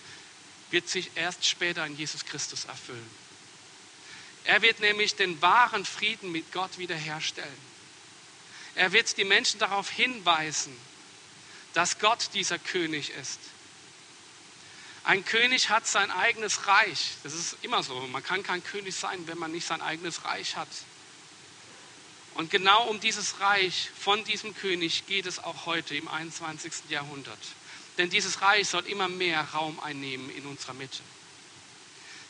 wird 0.70 0.88
sich 0.88 1.10
erst 1.14 1.44
später 1.44 1.84
in 1.84 1.98
Jesus 1.98 2.24
Christus 2.24 2.64
erfüllen. 2.64 3.10
Er 4.44 4.62
wird 4.62 4.80
nämlich 4.80 5.14
den 5.14 5.42
wahren 5.42 5.84
Frieden 5.84 6.32
mit 6.32 6.50
Gott 6.52 6.78
wiederherstellen. 6.78 7.72
Er 8.76 8.92
wird 8.92 9.14
die 9.18 9.24
Menschen 9.24 9.60
darauf 9.60 9.90
hinweisen, 9.90 10.74
dass 11.74 11.98
Gott 11.98 12.30
dieser 12.32 12.58
König 12.58 13.10
ist 13.10 13.38
ein 15.04 15.24
König 15.24 15.68
hat 15.68 15.86
sein 15.86 16.10
eigenes 16.10 16.66
Reich. 16.66 17.12
Das 17.22 17.34
ist 17.34 17.56
immer 17.62 17.82
so. 17.82 17.98
Man 18.08 18.22
kann 18.22 18.42
kein 18.42 18.62
König 18.62 18.94
sein, 18.94 19.26
wenn 19.26 19.38
man 19.38 19.50
nicht 19.52 19.66
sein 19.66 19.82
eigenes 19.82 20.24
Reich 20.24 20.56
hat. 20.56 20.68
Und 22.34 22.50
genau 22.50 22.88
um 22.88 23.00
dieses 23.00 23.40
Reich 23.40 23.90
von 23.98 24.24
diesem 24.24 24.54
König 24.54 25.06
geht 25.06 25.26
es 25.26 25.42
auch 25.42 25.66
heute 25.66 25.96
im 25.96 26.08
21. 26.08 26.72
Jahrhundert. 26.88 27.38
Denn 27.98 28.10
dieses 28.10 28.40
Reich 28.40 28.68
soll 28.68 28.86
immer 28.86 29.08
mehr 29.08 29.42
Raum 29.52 29.78
einnehmen 29.80 30.30
in 30.30 30.46
unserer 30.46 30.74
Mitte 30.74 31.02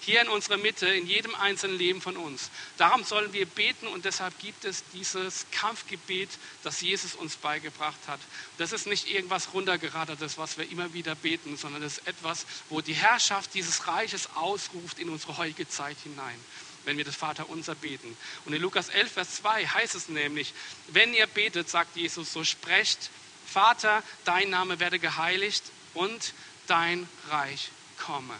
hier 0.04 0.20
in 0.20 0.28
unserer 0.28 0.56
Mitte, 0.56 0.86
in 0.86 1.06
jedem 1.06 1.34
einzelnen 1.34 1.78
Leben 1.78 2.00
von 2.00 2.16
uns. 2.16 2.50
Darum 2.76 3.04
sollen 3.04 3.32
wir 3.32 3.46
beten 3.46 3.86
und 3.86 4.04
deshalb 4.04 4.36
gibt 4.40 4.64
es 4.64 4.82
dieses 4.92 5.46
Kampfgebet, 5.52 6.28
das 6.64 6.80
Jesus 6.80 7.14
uns 7.14 7.36
beigebracht 7.36 8.00
hat. 8.08 8.20
Das 8.58 8.72
ist 8.72 8.86
nicht 8.86 9.08
irgendwas 9.08 9.54
runtergeradertes, 9.54 10.38
was 10.38 10.58
wir 10.58 10.68
immer 10.70 10.92
wieder 10.92 11.14
beten, 11.14 11.56
sondern 11.56 11.82
das 11.82 11.98
ist 11.98 12.08
etwas, 12.08 12.46
wo 12.68 12.80
die 12.80 12.94
Herrschaft 12.94 13.54
dieses 13.54 13.86
Reiches 13.86 14.28
ausruft 14.34 14.98
in 14.98 15.08
unsere 15.08 15.36
heutige 15.36 15.68
Zeit 15.68 15.96
hinein 16.02 16.38
wenn 16.84 16.98
wir 16.98 17.04
das 17.04 17.14
Vater 17.14 17.48
unser 17.48 17.76
beten. 17.76 18.16
Und 18.44 18.54
in 18.54 18.60
Lukas 18.60 18.88
11, 18.88 19.12
Vers 19.12 19.36
2 19.36 19.66
heißt 19.68 19.94
es 19.94 20.08
nämlich, 20.08 20.52
wenn 20.88 21.14
ihr 21.14 21.28
betet, 21.28 21.70
sagt 21.70 21.96
Jesus, 21.96 22.32
so 22.32 22.42
sprecht, 22.42 23.08
Vater, 23.46 24.02
dein 24.24 24.50
Name 24.50 24.80
werde 24.80 24.98
geheiligt 24.98 25.62
und 25.94 26.34
dein 26.66 27.08
Reich 27.30 27.70
komme 27.98 28.34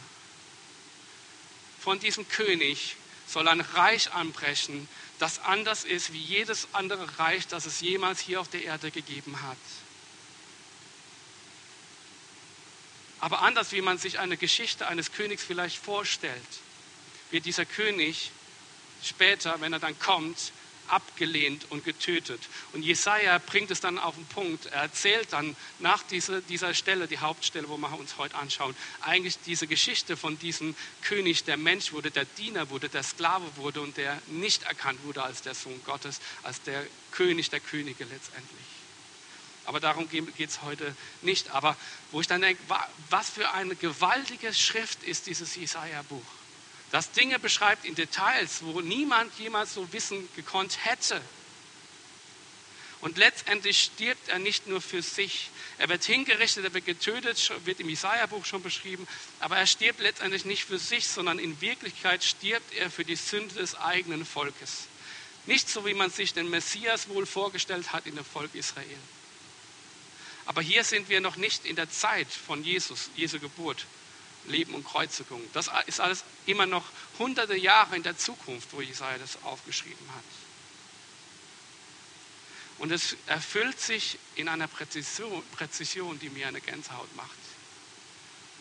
von 1.82 1.98
diesem 1.98 2.28
König 2.28 2.96
soll 3.26 3.48
ein 3.48 3.60
Reich 3.60 4.12
anbrechen, 4.12 4.88
das 5.18 5.40
anders 5.40 5.84
ist 5.84 6.12
wie 6.12 6.20
jedes 6.20 6.68
andere 6.72 7.18
Reich, 7.18 7.48
das 7.48 7.66
es 7.66 7.80
jemals 7.80 8.20
hier 8.20 8.40
auf 8.40 8.48
der 8.48 8.62
Erde 8.62 8.90
gegeben 8.90 9.42
hat. 9.42 9.56
Aber 13.20 13.42
anders, 13.42 13.72
wie 13.72 13.82
man 13.82 13.98
sich 13.98 14.18
eine 14.18 14.36
Geschichte 14.36 14.86
eines 14.88 15.12
Königs 15.12 15.44
vielleicht 15.44 15.76
vorstellt, 15.76 16.42
wird 17.30 17.44
dieser 17.44 17.64
König 17.64 18.30
später, 19.02 19.60
wenn 19.60 19.72
er 19.72 19.78
dann 19.78 19.98
kommt, 19.98 20.52
abgelehnt 20.92 21.70
und 21.70 21.84
getötet. 21.84 22.40
Und 22.72 22.82
Jesaja 22.82 23.38
bringt 23.38 23.70
es 23.70 23.80
dann 23.80 23.98
auf 23.98 24.14
den 24.14 24.26
Punkt. 24.26 24.66
Er 24.66 24.82
erzählt 24.82 25.32
dann 25.32 25.56
nach 25.78 26.02
dieser, 26.02 26.42
dieser 26.42 26.74
Stelle, 26.74 27.08
die 27.08 27.18
Hauptstelle, 27.18 27.68
wo 27.68 27.78
wir 27.78 27.98
uns 27.98 28.18
heute 28.18 28.34
anschauen, 28.36 28.76
eigentlich 29.00 29.38
diese 29.46 29.66
Geschichte 29.66 30.16
von 30.16 30.38
diesem 30.38 30.76
König, 31.00 31.44
der 31.44 31.56
Mensch 31.56 31.92
wurde, 31.92 32.10
der 32.10 32.26
Diener 32.26 32.68
wurde, 32.68 32.90
der 32.90 33.02
Sklave 33.02 33.56
wurde 33.56 33.80
und 33.80 33.96
der 33.96 34.20
nicht 34.26 34.64
erkannt 34.64 35.02
wurde 35.04 35.22
als 35.22 35.40
der 35.40 35.54
Sohn 35.54 35.80
Gottes, 35.84 36.20
als 36.42 36.60
der 36.62 36.86
König 37.10 37.48
der 37.48 37.60
Könige 37.60 38.04
letztendlich. 38.04 38.66
Aber 39.64 39.80
darum 39.80 40.08
geht 40.10 40.48
es 40.48 40.62
heute 40.62 40.94
nicht. 41.22 41.50
Aber 41.50 41.76
wo 42.10 42.20
ich 42.20 42.26
dann 42.26 42.42
denke, 42.42 42.60
was 43.08 43.30
für 43.30 43.50
eine 43.52 43.76
gewaltige 43.76 44.52
Schrift 44.52 45.02
ist 45.04 45.26
dieses 45.26 45.56
Jesaja-Buch 45.56 46.22
das 46.92 47.10
Dinge 47.10 47.38
beschreibt 47.38 47.86
in 47.86 47.94
Details, 47.94 48.62
wo 48.62 48.80
niemand 48.82 49.36
jemals 49.38 49.74
so 49.74 49.92
wissen 49.92 50.28
gekonnt 50.36 50.84
hätte. 50.84 51.20
Und 53.00 53.16
letztendlich 53.16 53.82
stirbt 53.82 54.28
er 54.28 54.38
nicht 54.38 54.68
nur 54.68 54.80
für 54.80 55.02
sich. 55.02 55.50
Er 55.78 55.88
wird 55.88 56.04
hingerichtet, 56.04 56.64
er 56.64 56.74
wird 56.74 56.84
getötet, 56.84 57.50
wird 57.64 57.80
im 57.80 57.88
Jesaja-Buch 57.88 58.44
schon 58.44 58.62
beschrieben. 58.62 59.08
Aber 59.40 59.56
er 59.56 59.66
stirbt 59.66 60.00
letztendlich 60.00 60.44
nicht 60.44 60.64
für 60.64 60.78
sich, 60.78 61.08
sondern 61.08 61.38
in 61.40 61.60
Wirklichkeit 61.60 62.22
stirbt 62.22 62.74
er 62.74 62.90
für 62.90 63.04
die 63.04 63.16
Sünde 63.16 63.54
des 63.56 63.74
eigenen 63.74 64.24
Volkes. 64.24 64.86
Nicht 65.46 65.68
so, 65.68 65.84
wie 65.86 65.94
man 65.94 66.10
sich 66.10 66.34
den 66.34 66.50
Messias 66.50 67.08
wohl 67.08 67.26
vorgestellt 67.26 67.92
hat 67.92 68.06
in 68.06 68.14
dem 68.14 68.24
Volk 68.24 68.54
Israel. 68.54 68.86
Aber 70.44 70.60
hier 70.60 70.84
sind 70.84 71.08
wir 71.08 71.20
noch 71.20 71.36
nicht 71.36 71.64
in 71.64 71.74
der 71.74 71.90
Zeit 71.90 72.28
von 72.28 72.62
Jesus, 72.62 73.08
Jesu 73.16 73.40
Geburt. 73.40 73.86
Leben 74.46 74.74
und 74.74 74.84
Kreuzigung. 74.84 75.42
Das 75.52 75.70
ist 75.86 76.00
alles 76.00 76.24
immer 76.46 76.66
noch 76.66 76.84
hunderte 77.18 77.56
Jahre 77.56 77.96
in 77.96 78.02
der 78.02 78.16
Zukunft, 78.16 78.68
wo 78.72 78.80
Jesaja 78.80 79.18
das 79.18 79.42
aufgeschrieben 79.44 80.06
hat. 80.14 80.24
Und 82.78 82.90
es 82.90 83.16
erfüllt 83.26 83.80
sich 83.80 84.18
in 84.34 84.48
einer 84.48 84.66
Präzision, 84.66 85.42
Präzision, 85.52 86.18
die 86.18 86.30
mir 86.30 86.48
eine 86.48 86.60
Gänsehaut 86.60 87.14
macht 87.14 87.30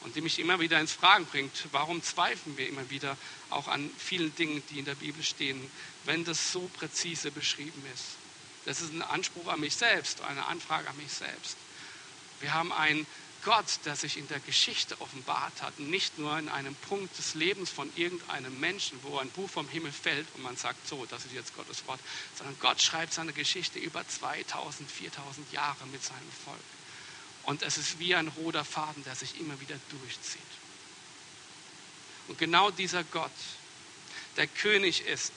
und 0.02 0.16
die 0.16 0.22
mich 0.22 0.40
immer 0.40 0.60
wieder 0.60 0.80
ins 0.80 0.94
Fragen 0.94 1.26
bringt, 1.26 1.68
warum 1.72 2.04
zweifeln 2.04 2.58
wir 2.58 2.68
immer 2.68 2.90
wieder 2.90 3.18
auch 3.50 3.68
an 3.68 3.90
vielen 3.98 4.36
Dingen, 4.36 4.62
die 4.70 4.80
in 4.80 4.86
der 4.86 4.96
Bibel 4.96 5.24
stehen, 5.24 5.72
wenn 6.06 6.24
das 6.24 6.52
so 6.52 6.70
präzise 6.74 7.32
beschrieben 7.32 7.84
ist. 7.94 8.04
Das 8.66 8.82
ist 8.82 8.94
ein 8.94 9.02
Anspruch 9.02 9.48
an 9.48 9.60
mich 9.60 9.76
selbst, 9.76 10.22
eine 10.22 10.46
Anfrage 10.46 10.88
an 10.88 10.98
mich 10.98 11.12
selbst. 11.12 11.58
Wir 12.42 12.54
haben 12.54 12.72
einen 12.72 13.08
Gott, 13.44 13.80
der 13.86 13.96
sich 13.96 14.18
in 14.18 14.28
der 14.28 14.40
Geschichte 14.40 15.00
offenbart 15.02 15.62
hat, 15.62 15.80
nicht 15.80 16.20
nur 16.20 16.38
in 16.38 16.48
einem 16.48 16.76
Punkt 16.76 17.18
des 17.18 17.34
Lebens 17.34 17.70
von 17.70 17.92
irgendeinem 17.96 18.60
Menschen, 18.60 19.00
wo 19.02 19.18
ein 19.18 19.30
Buch 19.32 19.50
vom 19.50 19.68
Himmel 19.68 19.92
fällt 19.92 20.28
und 20.36 20.44
man 20.44 20.58
sagt, 20.58 20.88
so, 20.88 21.06
das 21.08 21.26
ist 21.26 21.34
jetzt 21.34 21.56
Gottes 21.56 21.86
Wort, 21.88 22.00
sondern 22.38 22.58
Gott 22.60 22.82
schreibt 22.82 23.14
seine 23.14 23.34
Geschichte 23.34 23.80
über 23.80 24.08
2000, 24.08 24.90
4000 24.90 25.52
Jahre 25.52 25.86
mit 25.88 26.04
seinem 26.04 26.32
Volk. 26.46 26.60
Und 27.44 27.64
es 27.64 27.78
ist 27.78 27.98
wie 28.00 28.14
ein 28.14 28.28
roter 28.28 28.64
Faden, 28.64 29.04
der 29.04 29.16
sich 29.16 29.40
immer 29.40 29.60
wieder 29.60 29.80
durchzieht. 29.90 30.42
Und 32.28 32.38
genau 32.38 32.70
dieser 32.70 33.04
Gott, 33.06 33.32
der 34.38 34.48
König 34.48 35.06
ist, 35.06 35.34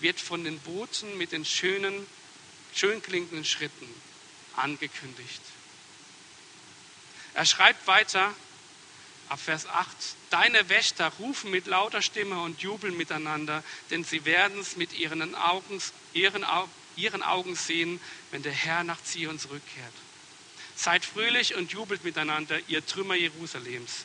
wird 0.00 0.18
von 0.18 0.44
den 0.44 0.58
Boten 0.60 1.18
mit 1.18 1.32
den 1.32 1.44
schönen, 1.44 2.06
schön 2.74 3.02
klingenden 3.02 3.44
Schritten 3.44 3.88
angekündigt. 4.56 5.42
Er 7.38 7.46
schreibt 7.46 7.86
weiter 7.86 8.34
ab 9.28 9.38
Vers 9.38 9.68
8, 9.68 9.86
Deine 10.30 10.68
Wächter 10.68 11.06
rufen 11.20 11.52
mit 11.52 11.68
lauter 11.68 12.02
Stimme 12.02 12.42
und 12.42 12.62
jubeln 12.62 12.96
miteinander, 12.96 13.62
denn 13.92 14.02
sie 14.02 14.24
werden 14.24 14.58
es 14.58 14.74
mit 14.74 14.92
ihren 14.98 15.36
Augen, 15.36 15.80
ihren, 16.14 16.44
ihren 16.96 17.22
Augen 17.22 17.54
sehen, 17.54 18.00
wenn 18.32 18.42
der 18.42 18.50
Herr 18.50 18.82
nach 18.82 19.00
Zion 19.04 19.38
zurückkehrt. 19.38 19.92
Seid 20.74 21.04
fröhlich 21.04 21.54
und 21.54 21.70
jubelt 21.70 22.02
miteinander, 22.02 22.58
ihr 22.66 22.84
Trümmer 22.84 23.14
Jerusalems, 23.14 24.04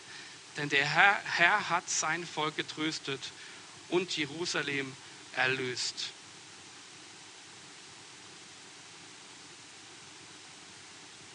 denn 0.57 0.69
der 0.69 0.85
Herr, 0.85 1.19
Herr 1.35 1.69
hat 1.69 1.89
sein 1.89 2.27
Volk 2.27 2.55
getröstet 2.55 3.19
und 3.89 4.15
Jerusalem 4.15 4.95
erlöst. 5.35 5.95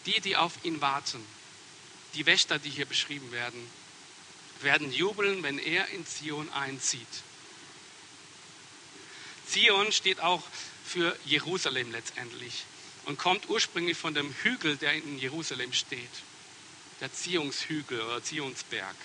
Die, 0.05 0.21
die 0.21 0.37
auf 0.37 0.53
ihn 0.63 0.79
warten, 0.79 1.38
die 2.15 2.25
Wächter, 2.25 2.59
die 2.59 2.69
hier 2.69 2.85
beschrieben 2.85 3.31
werden, 3.31 3.69
werden 4.61 4.91
jubeln, 4.91 5.43
wenn 5.43 5.59
er 5.59 5.87
in 5.89 6.05
Zion 6.05 6.51
einzieht. 6.51 7.07
Zion 9.47 9.91
steht 9.91 10.19
auch 10.19 10.43
für 10.85 11.15
Jerusalem 11.25 11.91
letztendlich 11.91 12.65
und 13.05 13.17
kommt 13.17 13.49
ursprünglich 13.49 13.97
von 13.97 14.13
dem 14.13 14.33
Hügel, 14.43 14.77
der 14.77 14.93
in 14.93 15.17
Jerusalem 15.17 15.73
steht, 15.73 16.09
der 17.01 17.11
Ziehungshügel 17.11 18.01
oder 18.01 18.23
Zionsberg. 18.23 18.95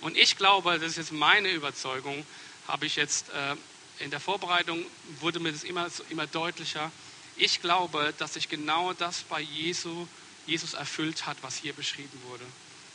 Und 0.00 0.16
ich 0.16 0.36
glaube, 0.36 0.78
das 0.78 0.90
ist 0.90 0.96
jetzt 0.98 1.12
meine 1.12 1.50
Überzeugung, 1.50 2.26
habe 2.68 2.86
ich 2.86 2.96
jetzt 2.96 3.30
äh, 3.30 3.56
in 3.98 4.10
der 4.10 4.20
Vorbereitung, 4.20 4.84
wurde 5.20 5.40
mir 5.40 5.52
das 5.52 5.64
immer, 5.64 5.88
immer 6.10 6.26
deutlicher. 6.26 6.92
Ich 7.36 7.60
glaube, 7.60 8.14
dass 8.18 8.34
sich 8.34 8.48
genau 8.48 8.92
das 8.92 9.22
bei 9.22 9.40
Jesu 9.40 10.06
Jesus 10.46 10.74
erfüllt 10.74 11.26
hat, 11.26 11.36
was 11.42 11.56
hier 11.56 11.72
beschrieben 11.72 12.20
wurde, 12.28 12.44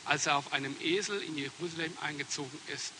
als 0.04 0.26
er 0.26 0.36
auf 0.36 0.52
einem 0.52 0.74
Esel 0.80 1.22
in 1.22 1.36
Jerusalem 1.36 1.96
eingezogen 2.00 2.58
ist. 2.72 2.92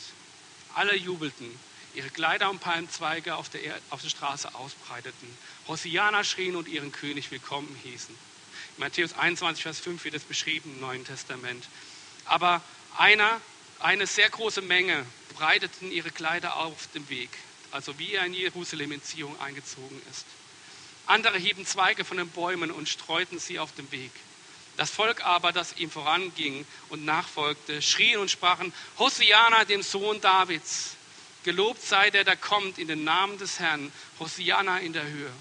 Alle 0.73 0.95
jubelten, 0.95 1.49
ihre 1.93 2.09
Kleider 2.09 2.49
und 2.49 2.59
Palmzweige 2.59 3.35
auf 3.35 3.49
der, 3.49 3.79
auf 3.89 4.01
der 4.01 4.09
Straße 4.09 4.53
ausbreiteten, 4.55 5.37
Hosiana 5.67 6.23
schrien 6.23 6.55
und 6.55 6.67
ihren 6.67 6.91
König 6.91 7.31
willkommen 7.31 7.75
hießen. 7.83 8.15
In 8.77 8.83
Matthäus 8.83 9.13
21, 9.13 9.63
Vers 9.63 9.79
5 9.79 10.03
wird 10.03 10.15
es 10.15 10.23
beschrieben 10.23 10.71
im 10.75 10.79
Neuen 10.79 11.05
Testament. 11.05 11.67
Aber 12.25 12.61
einer, 12.97 13.41
eine 13.79 14.07
sehr 14.07 14.29
große 14.29 14.61
Menge 14.61 15.05
breiteten 15.33 15.91
ihre 15.91 16.11
Kleider 16.11 16.57
auf 16.57 16.87
dem 16.93 17.07
Weg, 17.09 17.29
also 17.71 17.97
wie 17.99 18.13
er 18.13 18.25
in 18.25 18.33
Jerusalem 18.33 18.91
in 18.91 19.03
Zion 19.03 19.37
eingezogen 19.39 20.01
ist. 20.09 20.25
Andere 21.07 21.37
hieben 21.37 21.65
Zweige 21.65 22.05
von 22.05 22.17
den 22.17 22.29
Bäumen 22.29 22.71
und 22.71 22.87
streuten 22.87 23.39
sie 23.39 23.59
auf 23.59 23.73
dem 23.73 23.91
Weg. 23.91 24.11
Das 24.81 24.89
Volk 24.89 25.23
aber, 25.23 25.51
das 25.51 25.77
ihm 25.77 25.91
voranging 25.91 26.65
und 26.89 27.05
nachfolgte, 27.05 27.83
schrien 27.83 28.19
und 28.19 28.31
sprachen, 28.31 28.73
Hosiana, 28.97 29.63
dem 29.63 29.83
Sohn 29.83 30.19
Davids. 30.21 30.95
Gelobt 31.43 31.83
sei 31.83 32.09
der, 32.09 32.23
der 32.23 32.35
kommt 32.35 32.79
in 32.79 32.87
den 32.87 33.03
Namen 33.03 33.37
des 33.37 33.59
Herrn. 33.59 33.91
Hosiana 34.19 34.79
in 34.79 34.91
der 34.93 35.03
Höhe. 35.03 35.31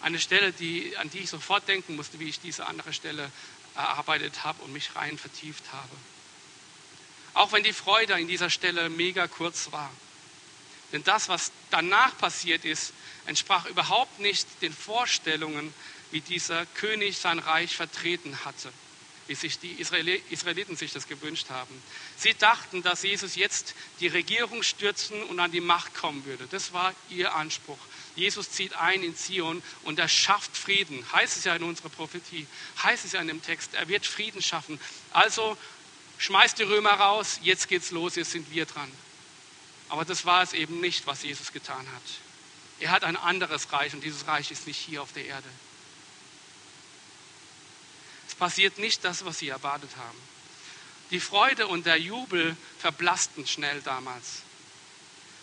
Eine 0.00 0.18
Stelle, 0.18 0.52
die, 0.52 0.96
an 0.96 1.10
die 1.10 1.18
ich 1.18 1.28
sofort 1.28 1.68
denken 1.68 1.96
musste, 1.96 2.18
wie 2.18 2.30
ich 2.30 2.40
diese 2.40 2.64
andere 2.64 2.94
Stelle 2.94 3.30
erarbeitet 3.74 4.42
habe 4.42 4.62
und 4.62 4.72
mich 4.72 4.96
rein 4.96 5.18
vertieft 5.18 5.64
habe. 5.74 5.96
Auch 7.34 7.52
wenn 7.52 7.62
die 7.62 7.74
Freude 7.74 8.18
in 8.18 8.26
dieser 8.26 8.48
Stelle 8.48 8.88
mega 8.88 9.28
kurz 9.28 9.70
war. 9.70 9.90
Denn 10.92 11.04
das, 11.04 11.28
was 11.28 11.52
danach 11.70 12.16
passiert 12.16 12.64
ist, 12.64 12.94
entsprach 13.26 13.66
überhaupt 13.66 14.20
nicht 14.20 14.46
den 14.62 14.72
Vorstellungen 14.72 15.72
wie 16.10 16.20
dieser 16.20 16.66
König 16.66 17.18
sein 17.18 17.38
Reich 17.38 17.74
vertreten 17.74 18.44
hatte, 18.44 18.72
wie 19.26 19.34
sich 19.34 19.58
die 19.58 19.72
Israeliten 19.72 20.76
sich 20.76 20.92
das 20.92 21.08
gewünscht 21.08 21.50
haben. 21.50 21.82
Sie 22.16 22.34
dachten, 22.34 22.82
dass 22.82 23.02
Jesus 23.02 23.34
jetzt 23.36 23.74
die 24.00 24.08
Regierung 24.08 24.62
stürzen 24.62 25.22
und 25.24 25.40
an 25.40 25.50
die 25.50 25.60
Macht 25.60 25.94
kommen 25.94 26.24
würde. 26.24 26.46
Das 26.50 26.72
war 26.72 26.94
ihr 27.08 27.34
Anspruch. 27.34 27.78
Jesus 28.16 28.50
zieht 28.50 28.74
ein 28.74 29.02
in 29.02 29.16
Zion 29.16 29.62
und 29.82 29.98
er 29.98 30.08
schafft 30.08 30.56
Frieden. 30.56 31.04
Heißt 31.12 31.36
es 31.36 31.44
ja 31.44 31.56
in 31.56 31.64
unserer 31.64 31.88
Prophetie, 31.88 32.46
heißt 32.82 33.04
es 33.04 33.12
ja 33.12 33.20
in 33.20 33.28
dem 33.28 33.42
Text, 33.42 33.74
er 33.74 33.88
wird 33.88 34.06
Frieden 34.06 34.40
schaffen. 34.40 34.78
Also 35.12 35.56
schmeißt 36.18 36.58
die 36.58 36.62
Römer 36.62 36.92
raus, 36.92 37.40
jetzt 37.42 37.68
geht's 37.68 37.90
los, 37.90 38.14
jetzt 38.14 38.30
sind 38.30 38.52
wir 38.52 38.66
dran. 38.66 38.90
Aber 39.88 40.04
das 40.04 40.24
war 40.24 40.42
es 40.42 40.52
eben 40.52 40.80
nicht, 40.80 41.06
was 41.06 41.22
Jesus 41.24 41.52
getan 41.52 41.86
hat. 41.94 42.23
Er 42.84 42.90
hat 42.90 43.02
ein 43.02 43.16
anderes 43.16 43.72
Reich 43.72 43.94
und 43.94 44.04
dieses 44.04 44.26
Reich 44.26 44.50
ist 44.50 44.66
nicht 44.66 44.76
hier 44.76 45.00
auf 45.00 45.10
der 45.14 45.24
Erde. 45.24 45.48
Es 48.28 48.34
passiert 48.34 48.76
nicht 48.76 49.02
das, 49.06 49.24
was 49.24 49.38
sie 49.38 49.48
erwartet 49.48 49.88
haben. 49.96 50.18
Die 51.10 51.18
Freude 51.18 51.66
und 51.66 51.86
der 51.86 51.98
Jubel 51.98 52.54
verblassten 52.78 53.46
schnell 53.46 53.80
damals 53.80 54.42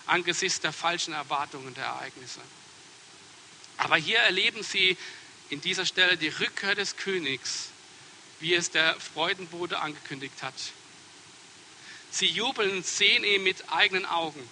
angesichts 0.05 0.59
der 0.59 0.71
falschen 0.71 1.15
Erwartungen 1.15 1.73
der 1.73 1.85
Ereignisse. 1.85 2.41
Aber 3.77 3.97
hier 3.97 4.19
erleben 4.19 4.61
sie 4.61 4.95
in 5.49 5.61
dieser 5.61 5.87
Stelle 5.87 6.17
die 6.17 6.27
Rückkehr 6.27 6.75
des 6.75 6.95
Königs, 6.95 7.69
wie 8.39 8.53
es 8.53 8.69
der 8.69 8.99
Freudenbote 8.99 9.79
angekündigt 9.79 10.43
hat. 10.43 10.53
Sie 12.11 12.27
jubeln, 12.27 12.83
sehen 12.83 13.23
ihn 13.23 13.41
mit 13.41 13.71
eigenen 13.71 14.05
Augen, 14.05 14.47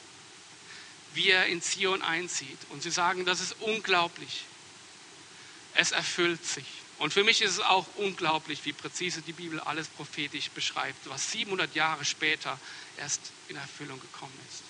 wie 1.14 1.30
er 1.30 1.46
in 1.48 1.62
Zion 1.62 2.02
einzieht. 2.02 2.58
Und 2.70 2.84
sie 2.84 2.92
sagen, 2.92 3.26
das 3.26 3.42
ist 3.42 3.56
unglaublich. 3.60 4.44
Es 5.76 5.92
erfüllt 5.92 6.46
sich. 6.46 6.66
Und 7.00 7.14
für 7.14 7.24
mich 7.24 7.42
ist 7.42 7.52
es 7.52 7.60
auch 7.62 7.86
unglaublich, 7.96 8.66
wie 8.66 8.74
präzise 8.74 9.22
die 9.22 9.32
Bibel 9.32 9.60
alles 9.62 9.88
prophetisch 9.88 10.50
beschreibt, 10.50 11.10
was 11.10 11.32
700 11.32 11.74
Jahre 11.74 12.04
später 12.04 12.60
erst 12.98 13.22
in 13.48 13.56
Erfüllung 13.56 14.00
gekommen 14.02 14.38
ist. 14.50 14.64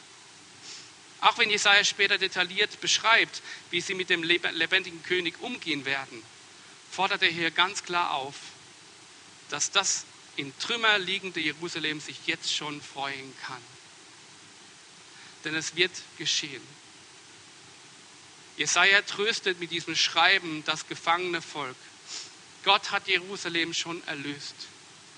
Auch 1.21 1.37
wenn 1.37 1.49
Jesaja 1.49 1.83
später 1.83 2.17
detailliert 2.17 2.79
beschreibt, 2.81 3.41
wie 3.71 3.81
sie 3.81 3.95
mit 3.95 4.09
dem 4.09 4.23
lebendigen 4.23 5.03
König 5.03 5.41
umgehen 5.41 5.85
werden, 5.85 6.23
fordert 6.91 7.23
er 7.23 7.29
hier 7.29 7.51
ganz 7.51 7.83
klar 7.83 8.13
auf, 8.13 8.35
dass 9.49 9.71
das 9.71 10.05
in 10.35 10.57
Trümmer 10.59 10.99
liegende 10.99 11.39
Jerusalem 11.39 11.99
sich 11.99 12.27
jetzt 12.27 12.55
schon 12.55 12.81
freuen 12.81 13.33
kann. 13.41 13.61
Denn 15.43 15.55
es 15.55 15.75
wird 15.75 15.91
geschehen. 16.17 16.61
Jesaja 18.57 19.01
tröstet 19.03 19.59
mit 19.59 19.71
diesem 19.71 19.95
Schreiben 19.95 20.63
das 20.65 20.87
gefangene 20.87 21.41
Volk. 21.41 21.77
Gott 22.65 22.91
hat 22.91 23.07
Jerusalem 23.07 23.73
schon 23.73 24.05
erlöst. 24.05 24.55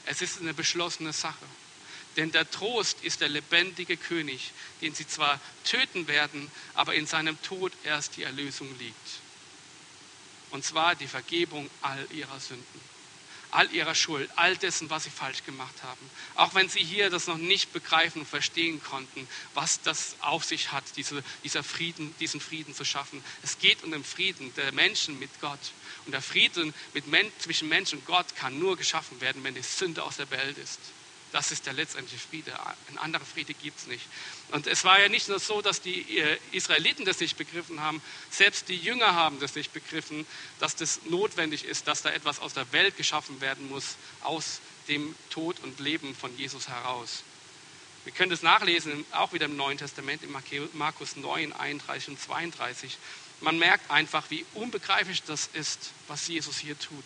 Es 0.06 0.22
ist 0.22 0.40
eine 0.40 0.54
beschlossene 0.54 1.12
Sache. 1.12 1.46
Denn 2.18 2.32
der 2.32 2.50
Trost 2.50 3.04
ist 3.04 3.22
der 3.22 3.30
lebendige 3.30 3.98
König, 3.98 4.52
den 4.82 4.94
sie 4.94 5.08
zwar 5.08 5.40
töten 5.64 6.08
werden, 6.08 6.52
aber 6.74 6.94
in 6.94 7.08
seinem 7.08 7.42
Tod 7.42 7.72
erst 7.84 8.18
die 8.18 8.24
Erlösung 8.24 8.68
liegt. 8.78 8.96
Und 10.52 10.66
zwar 10.66 10.96
die 10.96 11.08
Vergebung 11.08 11.70
all 11.82 12.06
ihrer 12.12 12.40
Sünden, 12.40 12.82
all 13.52 13.70
ihrer 13.72 13.96
Schuld, 13.96 14.30
all 14.38 14.56
dessen, 14.58 14.90
was 14.90 15.04
sie 15.04 15.10
falsch 15.10 15.44
gemacht 15.46 15.84
haben. 15.84 16.10
Auch 16.36 16.56
wenn 16.56 16.70
sie 16.70 16.84
hier 16.84 17.10
das 17.10 17.28
noch 17.28 17.38
nicht 17.38 17.74
begreifen 17.74 18.22
und 18.22 18.28
verstehen 18.28 18.82
konnten, 18.82 19.28
was 19.54 19.82
das 19.82 20.16
auf 20.22 20.44
sich 20.44 20.72
hat, 20.72 20.84
diese, 20.96 21.24
dieser 21.44 21.64
Frieden, 21.64 22.16
diesen 22.20 22.40
Frieden 22.40 22.74
zu 22.74 22.86
schaffen. 22.86 23.24
Es 23.44 23.60
geht 23.60 23.84
um 23.84 23.92
den 23.92 24.04
Frieden 24.04 24.54
der 24.56 24.72
Menschen 24.72 25.20
mit 25.20 25.30
Gott. 25.42 25.60
Und 26.06 26.14
der 26.14 26.22
Frieden 26.22 26.74
mit 26.94 27.08
Men 27.08 27.32
zwischen 27.40 27.70
Mensch 27.70 27.94
und 27.94 28.06
Gott 28.06 28.36
kann 28.36 28.58
nur 28.58 28.78
geschaffen 28.78 29.22
werden, 29.22 29.44
wenn 29.44 29.56
die 29.56 29.62
Sünde 29.62 30.04
aus 30.04 30.18
der 30.18 30.30
Welt 30.32 30.58
ist. 30.58 30.80
Das 31.32 31.52
ist 31.52 31.66
der 31.66 31.74
letztendliche 31.74 32.20
Friede. 32.20 32.52
Ein 32.90 32.98
anderer 32.98 33.24
Friede 33.24 33.54
gibt 33.54 33.80
es 33.80 33.88
nicht. 33.88 34.06
Und 34.52 34.68
es 34.68 34.84
war 34.84 35.00
ja 35.00 35.08
nicht 35.08 35.30
nur 35.30 35.40
so, 35.40 35.62
dass 35.62 35.82
die 35.82 36.20
äh, 36.20 36.38
Israeliten 36.52 37.06
das 37.06 37.20
nicht 37.20 37.38
begriffen 37.38 37.80
haben, 37.80 38.02
selbst 38.30 38.68
die 38.68 38.76
Jünger 38.76 39.16
haben 39.16 39.40
das 39.40 39.56
nicht 39.56 39.72
begriffen, 39.72 40.26
dass 40.60 40.76
das 40.76 41.02
notwendig 41.06 41.64
ist, 41.64 41.88
dass 41.88 42.02
da 42.02 42.10
etwas 42.10 42.40
aus 42.40 42.54
der 42.54 42.72
Welt 42.74 42.98
geschaffen 42.98 43.40
werden 43.40 43.70
muss, 43.70 43.96
aus 44.22 44.60
dem 44.88 45.16
Tod 45.30 45.60
und 45.62 45.80
Leben 45.80 46.16
von 46.16 46.38
Jesus 46.38 46.68
heraus. 46.68 47.24
Wir 48.04 48.12
können 48.12 48.32
das 48.32 48.42
nachlesen, 48.42 49.06
auch 49.12 49.32
wieder 49.32 49.46
im 49.46 49.56
Neuen 49.56 49.78
Testament, 49.78 50.24
in 50.24 50.32
Markus 50.74 51.16
9, 51.16 51.54
31 51.54 52.10
und 52.10 52.20
32. 52.20 52.98
Man 53.42 53.58
merkt 53.58 53.90
einfach, 53.90 54.26
wie 54.30 54.46
unbegreiflich 54.54 55.24
das 55.24 55.50
ist, 55.54 55.92
was 56.08 56.28
Jesus 56.28 56.58
hier 56.58 56.78
tut. 56.78 57.06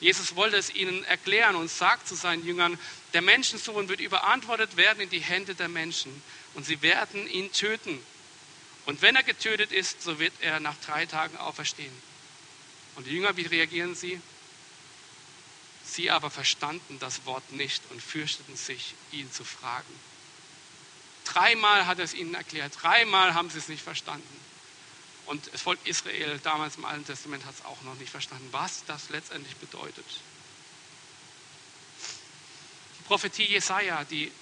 Jesus 0.00 0.36
wollte 0.36 0.56
es 0.56 0.74
ihnen 0.74 1.04
erklären 1.04 1.56
und 1.56 1.68
sagt 1.68 2.06
zu 2.06 2.14
seinen 2.14 2.46
Jüngern, 2.46 2.78
der 3.14 3.22
Menschensohn 3.22 3.88
wird 3.88 4.00
überantwortet 4.00 4.76
werden 4.76 5.00
in 5.00 5.10
die 5.10 5.20
Hände 5.20 5.54
der 5.54 5.68
Menschen 5.68 6.22
und 6.54 6.64
sie 6.64 6.82
werden 6.82 7.28
ihn 7.28 7.52
töten. 7.52 8.00
Und 8.86 9.02
wenn 9.02 9.16
er 9.16 9.22
getötet 9.22 9.72
ist, 9.72 10.02
so 10.02 10.18
wird 10.18 10.32
er 10.40 10.60
nach 10.60 10.76
drei 10.78 11.06
Tagen 11.06 11.36
auferstehen. 11.36 11.92
Und 12.96 13.06
die 13.06 13.12
Jünger, 13.12 13.36
wie 13.36 13.46
reagieren 13.46 13.94
sie? 13.94 14.20
Sie 15.84 16.10
aber 16.10 16.30
verstanden 16.30 16.98
das 17.00 17.24
Wort 17.26 17.52
nicht 17.52 17.82
und 17.90 18.02
fürchteten 18.02 18.56
sich, 18.56 18.94
ihn 19.12 19.30
zu 19.32 19.44
fragen. 19.44 19.94
Dreimal 21.24 21.86
hat 21.86 21.98
er 21.98 22.04
es 22.04 22.14
ihnen 22.14 22.34
erklärt, 22.34 22.72
dreimal 22.80 23.34
haben 23.34 23.50
sie 23.50 23.58
es 23.58 23.68
nicht 23.68 23.82
verstanden. 23.82 24.47
Und 25.28 25.52
das 25.52 25.60
Volk 25.60 25.78
Israel 25.84 26.40
damals 26.42 26.76
im 26.76 26.86
Alten 26.86 27.04
Testament 27.04 27.44
hat 27.44 27.54
es 27.54 27.64
auch 27.66 27.82
noch 27.82 27.94
nicht 27.96 28.08
verstanden, 28.08 28.48
was 28.50 28.84
das 28.86 29.10
letztendlich 29.10 29.54
bedeutet. 29.56 30.06
Die 32.98 33.02
Prophetie 33.04 33.44
Jesaja, 33.44 34.04
die 34.04 34.32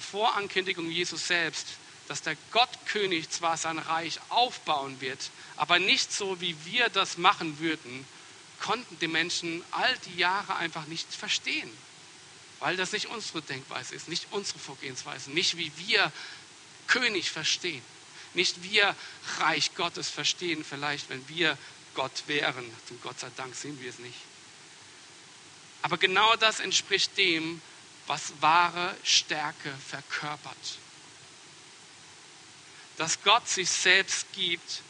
Vorankündigung 0.00 0.90
Jesus 0.90 1.28
selbst, 1.28 1.68
dass 2.08 2.22
der 2.22 2.36
Gottkönig 2.50 3.30
zwar 3.30 3.56
sein 3.56 3.78
Reich 3.78 4.18
aufbauen 4.28 5.00
wird, 5.00 5.30
aber 5.56 5.78
nicht 5.78 6.12
so, 6.12 6.40
wie 6.40 6.56
wir 6.64 6.88
das 6.88 7.16
machen 7.16 7.60
würden, 7.60 8.04
konnten 8.60 8.98
die 8.98 9.08
Menschen 9.08 9.64
all 9.70 9.96
die 10.06 10.16
Jahre 10.16 10.56
einfach 10.56 10.86
nicht 10.86 11.14
verstehen, 11.14 11.70
weil 12.58 12.76
das 12.76 12.90
nicht 12.90 13.06
unsere 13.06 13.40
Denkweise 13.40 13.94
ist, 13.94 14.08
nicht 14.08 14.26
unsere 14.32 14.58
Vorgehensweise, 14.58 15.30
nicht 15.30 15.56
wie 15.56 15.70
wir 15.76 16.10
König 16.88 17.30
verstehen. 17.30 17.82
Nicht 18.34 18.62
wir 18.62 18.94
Reich 19.38 19.74
Gottes 19.74 20.08
verstehen, 20.08 20.64
vielleicht 20.64 21.08
wenn 21.10 21.26
wir 21.28 21.56
Gott 21.94 22.24
wären. 22.26 22.64
Zum 22.86 23.00
Gott 23.00 23.20
sei 23.20 23.30
Dank 23.36 23.54
sind 23.54 23.80
wir 23.80 23.90
es 23.90 23.98
nicht. 23.98 24.18
Aber 25.82 25.98
genau 25.98 26.34
das 26.36 26.60
entspricht 26.60 27.16
dem, 27.16 27.60
was 28.06 28.32
wahre 28.40 28.96
Stärke 29.04 29.72
verkörpert. 29.88 30.78
Dass 32.96 33.22
Gott 33.22 33.48
sich 33.48 33.70
selbst 33.70 34.26
gibt, 34.32 34.82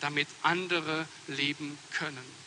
damit 0.00 0.28
andere 0.42 1.06
leben 1.26 1.78
können. 1.92 2.42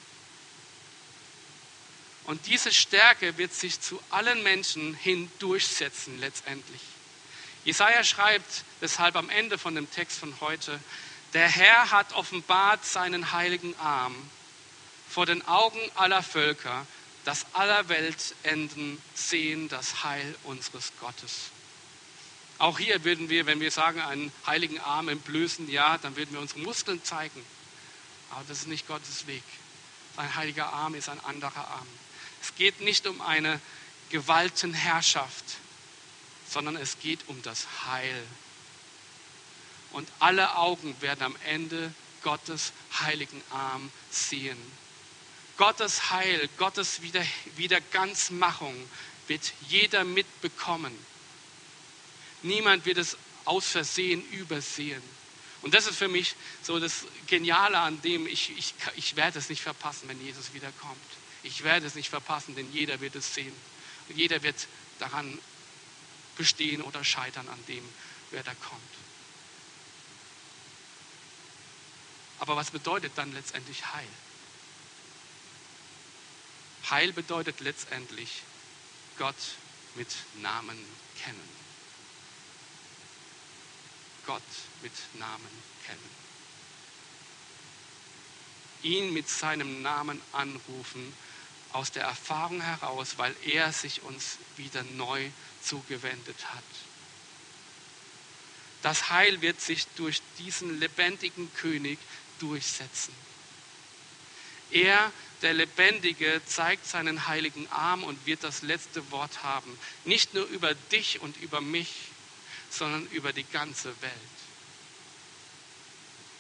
Und 2.25 2.47
diese 2.47 2.73
Stärke 2.73 3.37
wird 3.37 3.53
sich 3.53 3.79
zu 3.79 4.01
allen 4.09 4.41
Menschen 4.43 4.95
hin 4.95 5.31
durchsetzen 5.39 6.19
letztendlich. 6.19 6.81
Jesaja 7.65 8.03
schreibt 8.03 8.63
deshalb 8.79 9.15
am 9.15 9.29
Ende 9.29 9.57
von 9.57 9.73
dem 9.75 9.89
Text 9.91 10.19
von 10.19 10.39
heute: 10.39 10.79
Der 11.33 11.49
Herr 11.49 11.91
hat 11.91 12.13
offenbart 12.13 12.85
seinen 12.85 13.31
heiligen 13.31 13.77
Arm 13.79 14.15
vor 15.09 15.25
den 15.25 15.45
Augen 15.47 15.79
aller 15.95 16.21
Völker, 16.21 16.85
dass 17.25 17.47
aller 17.53 17.89
Weltenden 17.89 19.01
sehen 19.15 19.67
das 19.67 20.03
Heil 20.03 20.35
unseres 20.43 20.93
Gottes. 20.99 21.49
Auch 22.59 22.77
hier 22.77 23.03
würden 23.03 23.29
wir, 23.29 23.47
wenn 23.47 23.59
wir 23.59 23.71
sagen, 23.71 23.99
einen 23.99 24.31
heiligen 24.45 24.79
Arm 24.79 25.09
entblößen, 25.09 25.69
ja, 25.69 25.97
dann 25.97 26.15
würden 26.15 26.33
wir 26.33 26.39
unsere 26.39 26.59
Muskeln 26.59 27.03
zeigen. 27.03 27.43
Aber 28.29 28.43
das 28.47 28.59
ist 28.59 28.67
nicht 28.67 28.87
Gottes 28.87 29.27
Weg. 29.27 29.43
Sein 30.15 30.35
heiliger 30.35 30.71
Arm 30.71 30.95
ist 30.95 31.09
ein 31.09 31.19
anderer 31.25 31.67
Arm. 31.67 31.87
Es 32.41 32.55
geht 32.55 32.79
nicht 32.79 33.07
um 33.07 33.21
eine 33.21 33.59
Gewaltenherrschaft, 34.09 35.43
sondern 36.49 36.75
es 36.75 36.99
geht 36.99 37.19
um 37.27 37.41
das 37.43 37.67
Heil. 37.85 38.23
Und 39.91 40.07
alle 40.19 40.57
Augen 40.57 40.95
werden 41.01 41.23
am 41.23 41.35
Ende 41.45 41.93
Gottes 42.21 42.73
heiligen 42.99 43.41
Arm 43.51 43.91
sehen. 44.11 44.57
Gottes 45.57 46.11
Heil, 46.11 46.49
Gottes 46.57 47.01
Wieder 47.01 47.25
Wiederganzmachung 47.55 48.75
wird 49.27 49.53
jeder 49.69 50.03
mitbekommen. 50.03 50.93
Niemand 52.41 52.85
wird 52.85 52.97
es 52.97 53.17
aus 53.45 53.67
Versehen 53.67 54.27
übersehen. 54.31 55.01
Und 55.61 55.73
das 55.73 55.87
ist 55.87 55.97
für 55.97 56.07
mich 56.07 56.35
so 56.61 56.79
das 56.79 57.05
Geniale 57.27 57.79
an 57.79 58.01
dem, 58.01 58.27
ich, 58.27 58.55
ich, 58.57 58.73
ich 58.97 59.15
werde 59.15 59.39
es 59.39 59.49
nicht 59.49 59.61
verpassen, 59.61 60.07
wenn 60.07 60.23
Jesus 60.23 60.53
wiederkommt. 60.53 60.95
Ich 61.43 61.63
werde 61.63 61.87
es 61.87 61.95
nicht 61.95 62.09
verpassen, 62.09 62.55
denn 62.55 62.71
jeder 62.71 62.99
wird 63.01 63.15
es 63.15 63.33
sehen. 63.33 63.53
Und 64.09 64.17
jeder 64.17 64.43
wird 64.43 64.67
daran 64.99 65.39
bestehen 66.35 66.81
oder 66.81 67.03
scheitern 67.03 67.47
an 67.49 67.65
dem, 67.67 67.87
wer 68.31 68.43
da 68.43 68.53
kommt. 68.55 68.81
Aber 72.39 72.55
was 72.55 72.71
bedeutet 72.71 73.13
dann 73.15 73.33
letztendlich 73.33 73.93
Heil? 73.93 74.07
Heil 76.89 77.13
bedeutet 77.13 77.61
letztendlich 77.61 78.43
Gott 79.17 79.35
mit 79.95 80.09
Namen 80.35 80.77
kennen. 81.21 81.49
Gott 84.25 84.41
mit 84.81 84.91
Namen 85.13 85.63
kennen. 85.85 86.15
Ihn 88.83 89.13
mit 89.13 89.29
seinem 89.29 89.81
Namen 89.81 90.21
anrufen 90.31 91.13
aus 91.75 91.91
der 91.91 92.03
Erfahrung 92.03 92.61
heraus, 92.61 93.17
weil 93.17 93.35
er 93.43 93.71
sich 93.73 94.01
uns 94.03 94.37
wieder 94.55 94.83
neu 94.95 95.29
zugewendet 95.61 96.37
hat. 96.53 96.63
Das 98.81 99.09
Heil 99.09 99.41
wird 99.41 99.59
sich 99.59 99.85
durch 99.97 100.21
diesen 100.39 100.79
lebendigen 100.79 101.53
König 101.55 101.99
durchsetzen. 102.39 103.13
Er, 104.71 105.11
der 105.41 105.53
Lebendige, 105.53 106.41
zeigt 106.45 106.87
seinen 106.87 107.27
heiligen 107.27 107.69
Arm 107.71 108.03
und 108.03 108.25
wird 108.25 108.43
das 108.43 108.61
letzte 108.61 109.11
Wort 109.11 109.43
haben. 109.43 109.77
Nicht 110.05 110.33
nur 110.33 110.45
über 110.45 110.73
dich 110.73 111.19
und 111.19 111.35
über 111.37 111.61
mich, 111.61 111.93
sondern 112.69 113.05
über 113.07 113.33
die 113.33 113.43
ganze 113.43 113.89
Welt. 114.01 114.13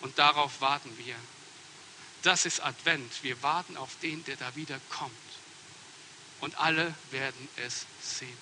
Und 0.01 0.17
darauf 0.17 0.61
warten 0.61 0.97
wir. 0.97 1.15
Das 2.21 2.45
ist 2.45 2.63
Advent. 2.63 3.11
Wir 3.23 3.41
warten 3.43 3.75
auf 3.75 3.91
den, 4.01 4.23
der 4.25 4.35
da 4.37 4.55
wieder 4.55 4.79
kommt. 4.89 5.24
Und 6.41 6.57
alle 6.59 6.93
werden 7.11 7.47
es 7.65 7.85
sehen. 8.01 8.37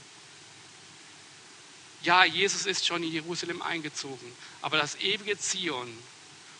Ja, 2.04 2.26
Jesus 2.26 2.66
ist 2.66 2.86
schon 2.86 3.02
in 3.02 3.12
Jerusalem 3.12 3.62
eingezogen, 3.62 4.30
aber 4.62 4.78
das 4.78 4.96
ewige 4.96 5.38
Zion, 5.38 5.90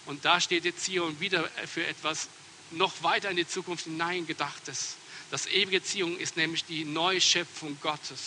und 0.06 0.24
da 0.24 0.40
steht 0.40 0.64
jetzt 0.64 0.86
Zion 0.86 1.20
wieder 1.20 1.50
für 1.68 1.86
etwas 1.86 2.30
noch 2.72 3.04
weiter 3.04 3.30
in 3.30 3.36
die 3.36 3.48
Zukunft 3.48 3.84
hineingedachtes. 3.84 4.96
Das 5.32 5.48
ewige 5.48 5.84
Zion 5.84 6.18
ist 6.18 6.38
nämlich 6.38 6.64
die 6.66 6.86
Neuschöpfung 6.86 7.78
Gottes. 7.82 8.20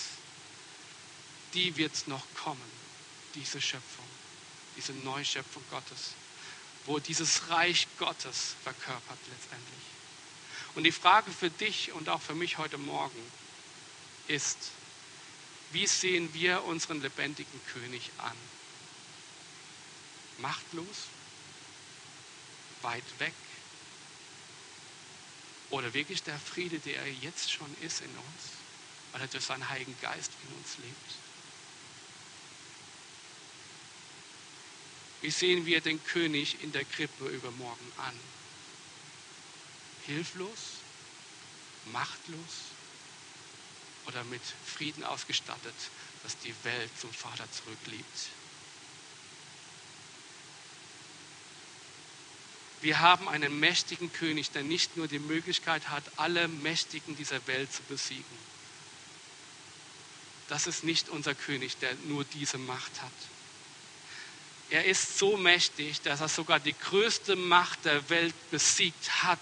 Die 1.54 1.76
wird 1.76 2.06
noch 2.06 2.22
kommen, 2.34 2.70
diese 3.34 3.60
Schöpfung, 3.60 4.04
diese 4.76 4.92
Neuschöpfung 4.92 5.62
Gottes, 5.70 6.12
wo 6.84 6.98
dieses 6.98 7.48
Reich 7.48 7.86
Gottes 7.98 8.56
verkörpert 8.62 9.18
letztendlich. 9.30 9.95
Und 10.76 10.84
die 10.84 10.92
Frage 10.92 11.30
für 11.30 11.48
dich 11.48 11.92
und 11.92 12.10
auch 12.10 12.20
für 12.20 12.34
mich 12.34 12.58
heute 12.58 12.76
Morgen 12.76 13.18
ist, 14.28 14.58
wie 15.72 15.86
sehen 15.86 16.32
wir 16.34 16.64
unseren 16.64 17.00
lebendigen 17.00 17.60
König 17.72 18.10
an? 18.18 18.36
Machtlos? 20.38 21.06
Weit 22.82 23.02
weg? 23.18 23.32
Oder 25.70 25.94
wirklich 25.94 26.22
der 26.22 26.38
Friede, 26.38 26.78
der 26.78 26.96
er 26.98 27.12
jetzt 27.22 27.50
schon 27.50 27.74
ist 27.80 28.02
in 28.02 28.10
uns, 28.10 28.52
weil 29.12 29.22
er 29.22 29.28
durch 29.28 29.44
seinen 29.44 29.68
Heiligen 29.70 29.96
Geist 30.02 30.30
in 30.46 30.56
uns 30.58 30.76
lebt? 30.76 31.14
Wie 35.22 35.30
sehen 35.30 35.64
wir 35.64 35.80
den 35.80 36.04
König 36.04 36.62
in 36.62 36.72
der 36.72 36.84
Krippe 36.84 37.28
übermorgen 37.28 37.92
an? 37.96 38.14
Hilflos? 40.06 40.80
Machtlos? 41.92 42.76
oder 44.06 44.24
mit 44.24 44.42
Frieden 44.64 45.04
ausgestattet, 45.04 45.74
dass 46.22 46.38
die 46.38 46.54
Welt 46.62 46.90
zum 46.98 47.12
Vater 47.12 47.44
zurückliebt. 47.50 48.28
Wir 52.82 53.00
haben 53.00 53.28
einen 53.28 53.58
mächtigen 53.58 54.12
König, 54.12 54.50
der 54.50 54.62
nicht 54.62 54.96
nur 54.96 55.08
die 55.08 55.18
Möglichkeit 55.18 55.88
hat, 55.88 56.04
alle 56.16 56.46
Mächtigen 56.46 57.16
dieser 57.16 57.44
Welt 57.46 57.72
zu 57.72 57.82
besiegen, 57.84 58.46
das 60.48 60.68
ist 60.68 60.84
nicht 60.84 61.08
unser 61.08 61.34
König, 61.34 61.76
der 61.78 61.92
nur 62.04 62.22
diese 62.24 62.56
Macht 62.56 63.02
hat. 63.02 63.12
Er 64.70 64.84
ist 64.84 65.18
so 65.18 65.36
mächtig, 65.36 66.02
dass 66.02 66.20
er 66.20 66.28
sogar 66.28 66.60
die 66.60 66.72
größte 66.72 67.34
Macht 67.34 67.84
der 67.84 68.08
Welt 68.10 68.34
besiegt 68.52 69.24
hat. 69.24 69.40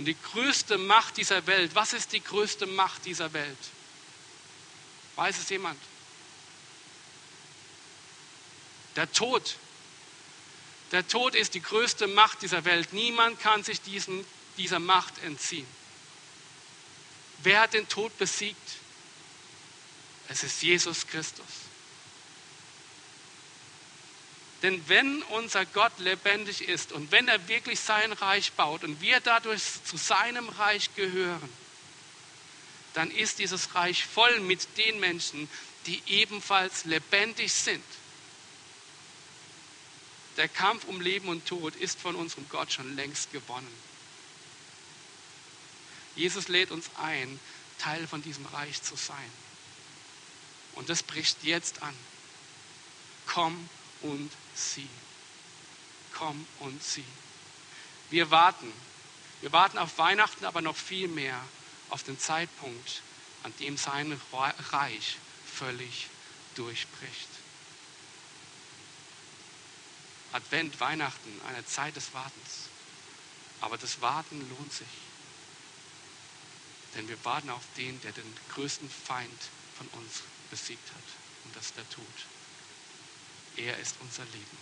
Und 0.00 0.06
die 0.06 0.16
größte 0.32 0.78
Macht 0.78 1.18
dieser 1.18 1.46
Welt, 1.46 1.74
was 1.74 1.92
ist 1.92 2.14
die 2.14 2.24
größte 2.24 2.66
Macht 2.66 3.04
dieser 3.04 3.34
Welt? 3.34 3.58
Weiß 5.14 5.36
es 5.36 5.50
jemand? 5.50 5.78
Der 8.96 9.12
Tod. 9.12 9.56
Der 10.90 11.06
Tod 11.06 11.34
ist 11.34 11.52
die 11.52 11.60
größte 11.60 12.06
Macht 12.06 12.40
dieser 12.40 12.64
Welt. 12.64 12.94
Niemand 12.94 13.40
kann 13.40 13.62
sich 13.62 13.82
diesen, 13.82 14.24
dieser 14.56 14.78
Macht 14.78 15.22
entziehen. 15.22 15.66
Wer 17.42 17.60
hat 17.60 17.74
den 17.74 17.86
Tod 17.86 18.16
besiegt? 18.16 18.56
Es 20.28 20.42
ist 20.42 20.62
Jesus 20.62 21.06
Christus. 21.08 21.44
Denn 24.62 24.86
wenn 24.88 25.22
unser 25.22 25.64
Gott 25.64 25.98
lebendig 25.98 26.68
ist 26.68 26.92
und 26.92 27.10
wenn 27.12 27.28
er 27.28 27.48
wirklich 27.48 27.80
sein 27.80 28.12
Reich 28.12 28.52
baut 28.52 28.84
und 28.84 29.00
wir 29.00 29.20
dadurch 29.20 29.62
zu 29.84 29.96
seinem 29.96 30.48
Reich 30.50 30.94
gehören, 30.94 31.50
dann 32.94 33.10
ist 33.10 33.38
dieses 33.38 33.74
Reich 33.74 34.04
voll 34.04 34.40
mit 34.40 34.76
den 34.76 35.00
Menschen, 35.00 35.48
die 35.86 36.02
ebenfalls 36.06 36.84
lebendig 36.84 37.52
sind. 37.52 37.84
Der 40.36 40.48
Kampf 40.48 40.84
um 40.84 41.00
Leben 41.00 41.28
und 41.28 41.46
Tod 41.46 41.76
ist 41.76 41.98
von 41.98 42.14
unserem 42.14 42.48
Gott 42.48 42.72
schon 42.72 42.96
längst 42.96 43.32
gewonnen. 43.32 43.90
Jesus 46.16 46.48
lädt 46.48 46.70
uns 46.70 46.90
ein, 46.96 47.40
Teil 47.78 48.06
von 48.06 48.22
diesem 48.22 48.44
Reich 48.46 48.82
zu 48.82 48.94
sein. 48.96 49.30
Und 50.74 50.88
das 50.88 51.02
bricht 51.02 51.44
jetzt 51.44 51.82
an. 51.82 51.94
Komm 53.26 53.68
und 54.02 54.30
sieh. 54.60 54.88
Komm 56.12 56.46
und 56.60 56.82
sieh. 56.82 57.04
Wir 58.10 58.30
warten. 58.30 58.72
Wir 59.40 59.52
warten 59.52 59.78
auf 59.78 59.96
Weihnachten, 59.98 60.44
aber 60.44 60.60
noch 60.60 60.76
viel 60.76 61.08
mehr 61.08 61.40
auf 61.88 62.02
den 62.02 62.18
Zeitpunkt, 62.18 63.02
an 63.42 63.54
dem 63.58 63.76
sein 63.76 64.20
Reich 64.32 65.16
völlig 65.46 66.08
durchbricht. 66.54 67.28
Advent, 70.32 70.78
Weihnachten, 70.78 71.40
eine 71.48 71.64
Zeit 71.66 71.96
des 71.96 72.12
Wartens. 72.14 72.68
Aber 73.60 73.76
das 73.78 74.00
Warten 74.00 74.38
lohnt 74.50 74.72
sich. 74.72 74.86
Denn 76.94 77.08
wir 77.08 77.24
warten 77.24 77.50
auf 77.50 77.62
den, 77.76 78.00
der 78.02 78.12
den 78.12 78.36
größten 78.54 78.90
Feind 78.90 79.40
von 79.76 79.86
uns 80.00 80.22
besiegt 80.50 80.88
hat. 80.90 81.02
Und 81.44 81.56
das 81.56 81.72
der 81.74 81.88
Tod. 81.90 82.04
Er 83.56 83.78
ist 83.78 83.96
unser 84.00 84.24
Leben. 84.26 84.58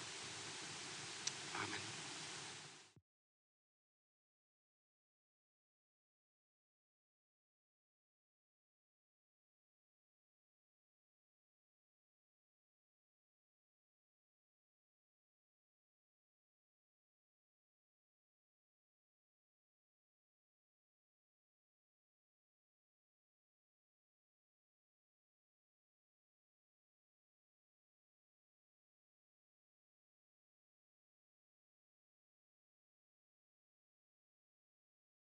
Amen. 1.63 1.88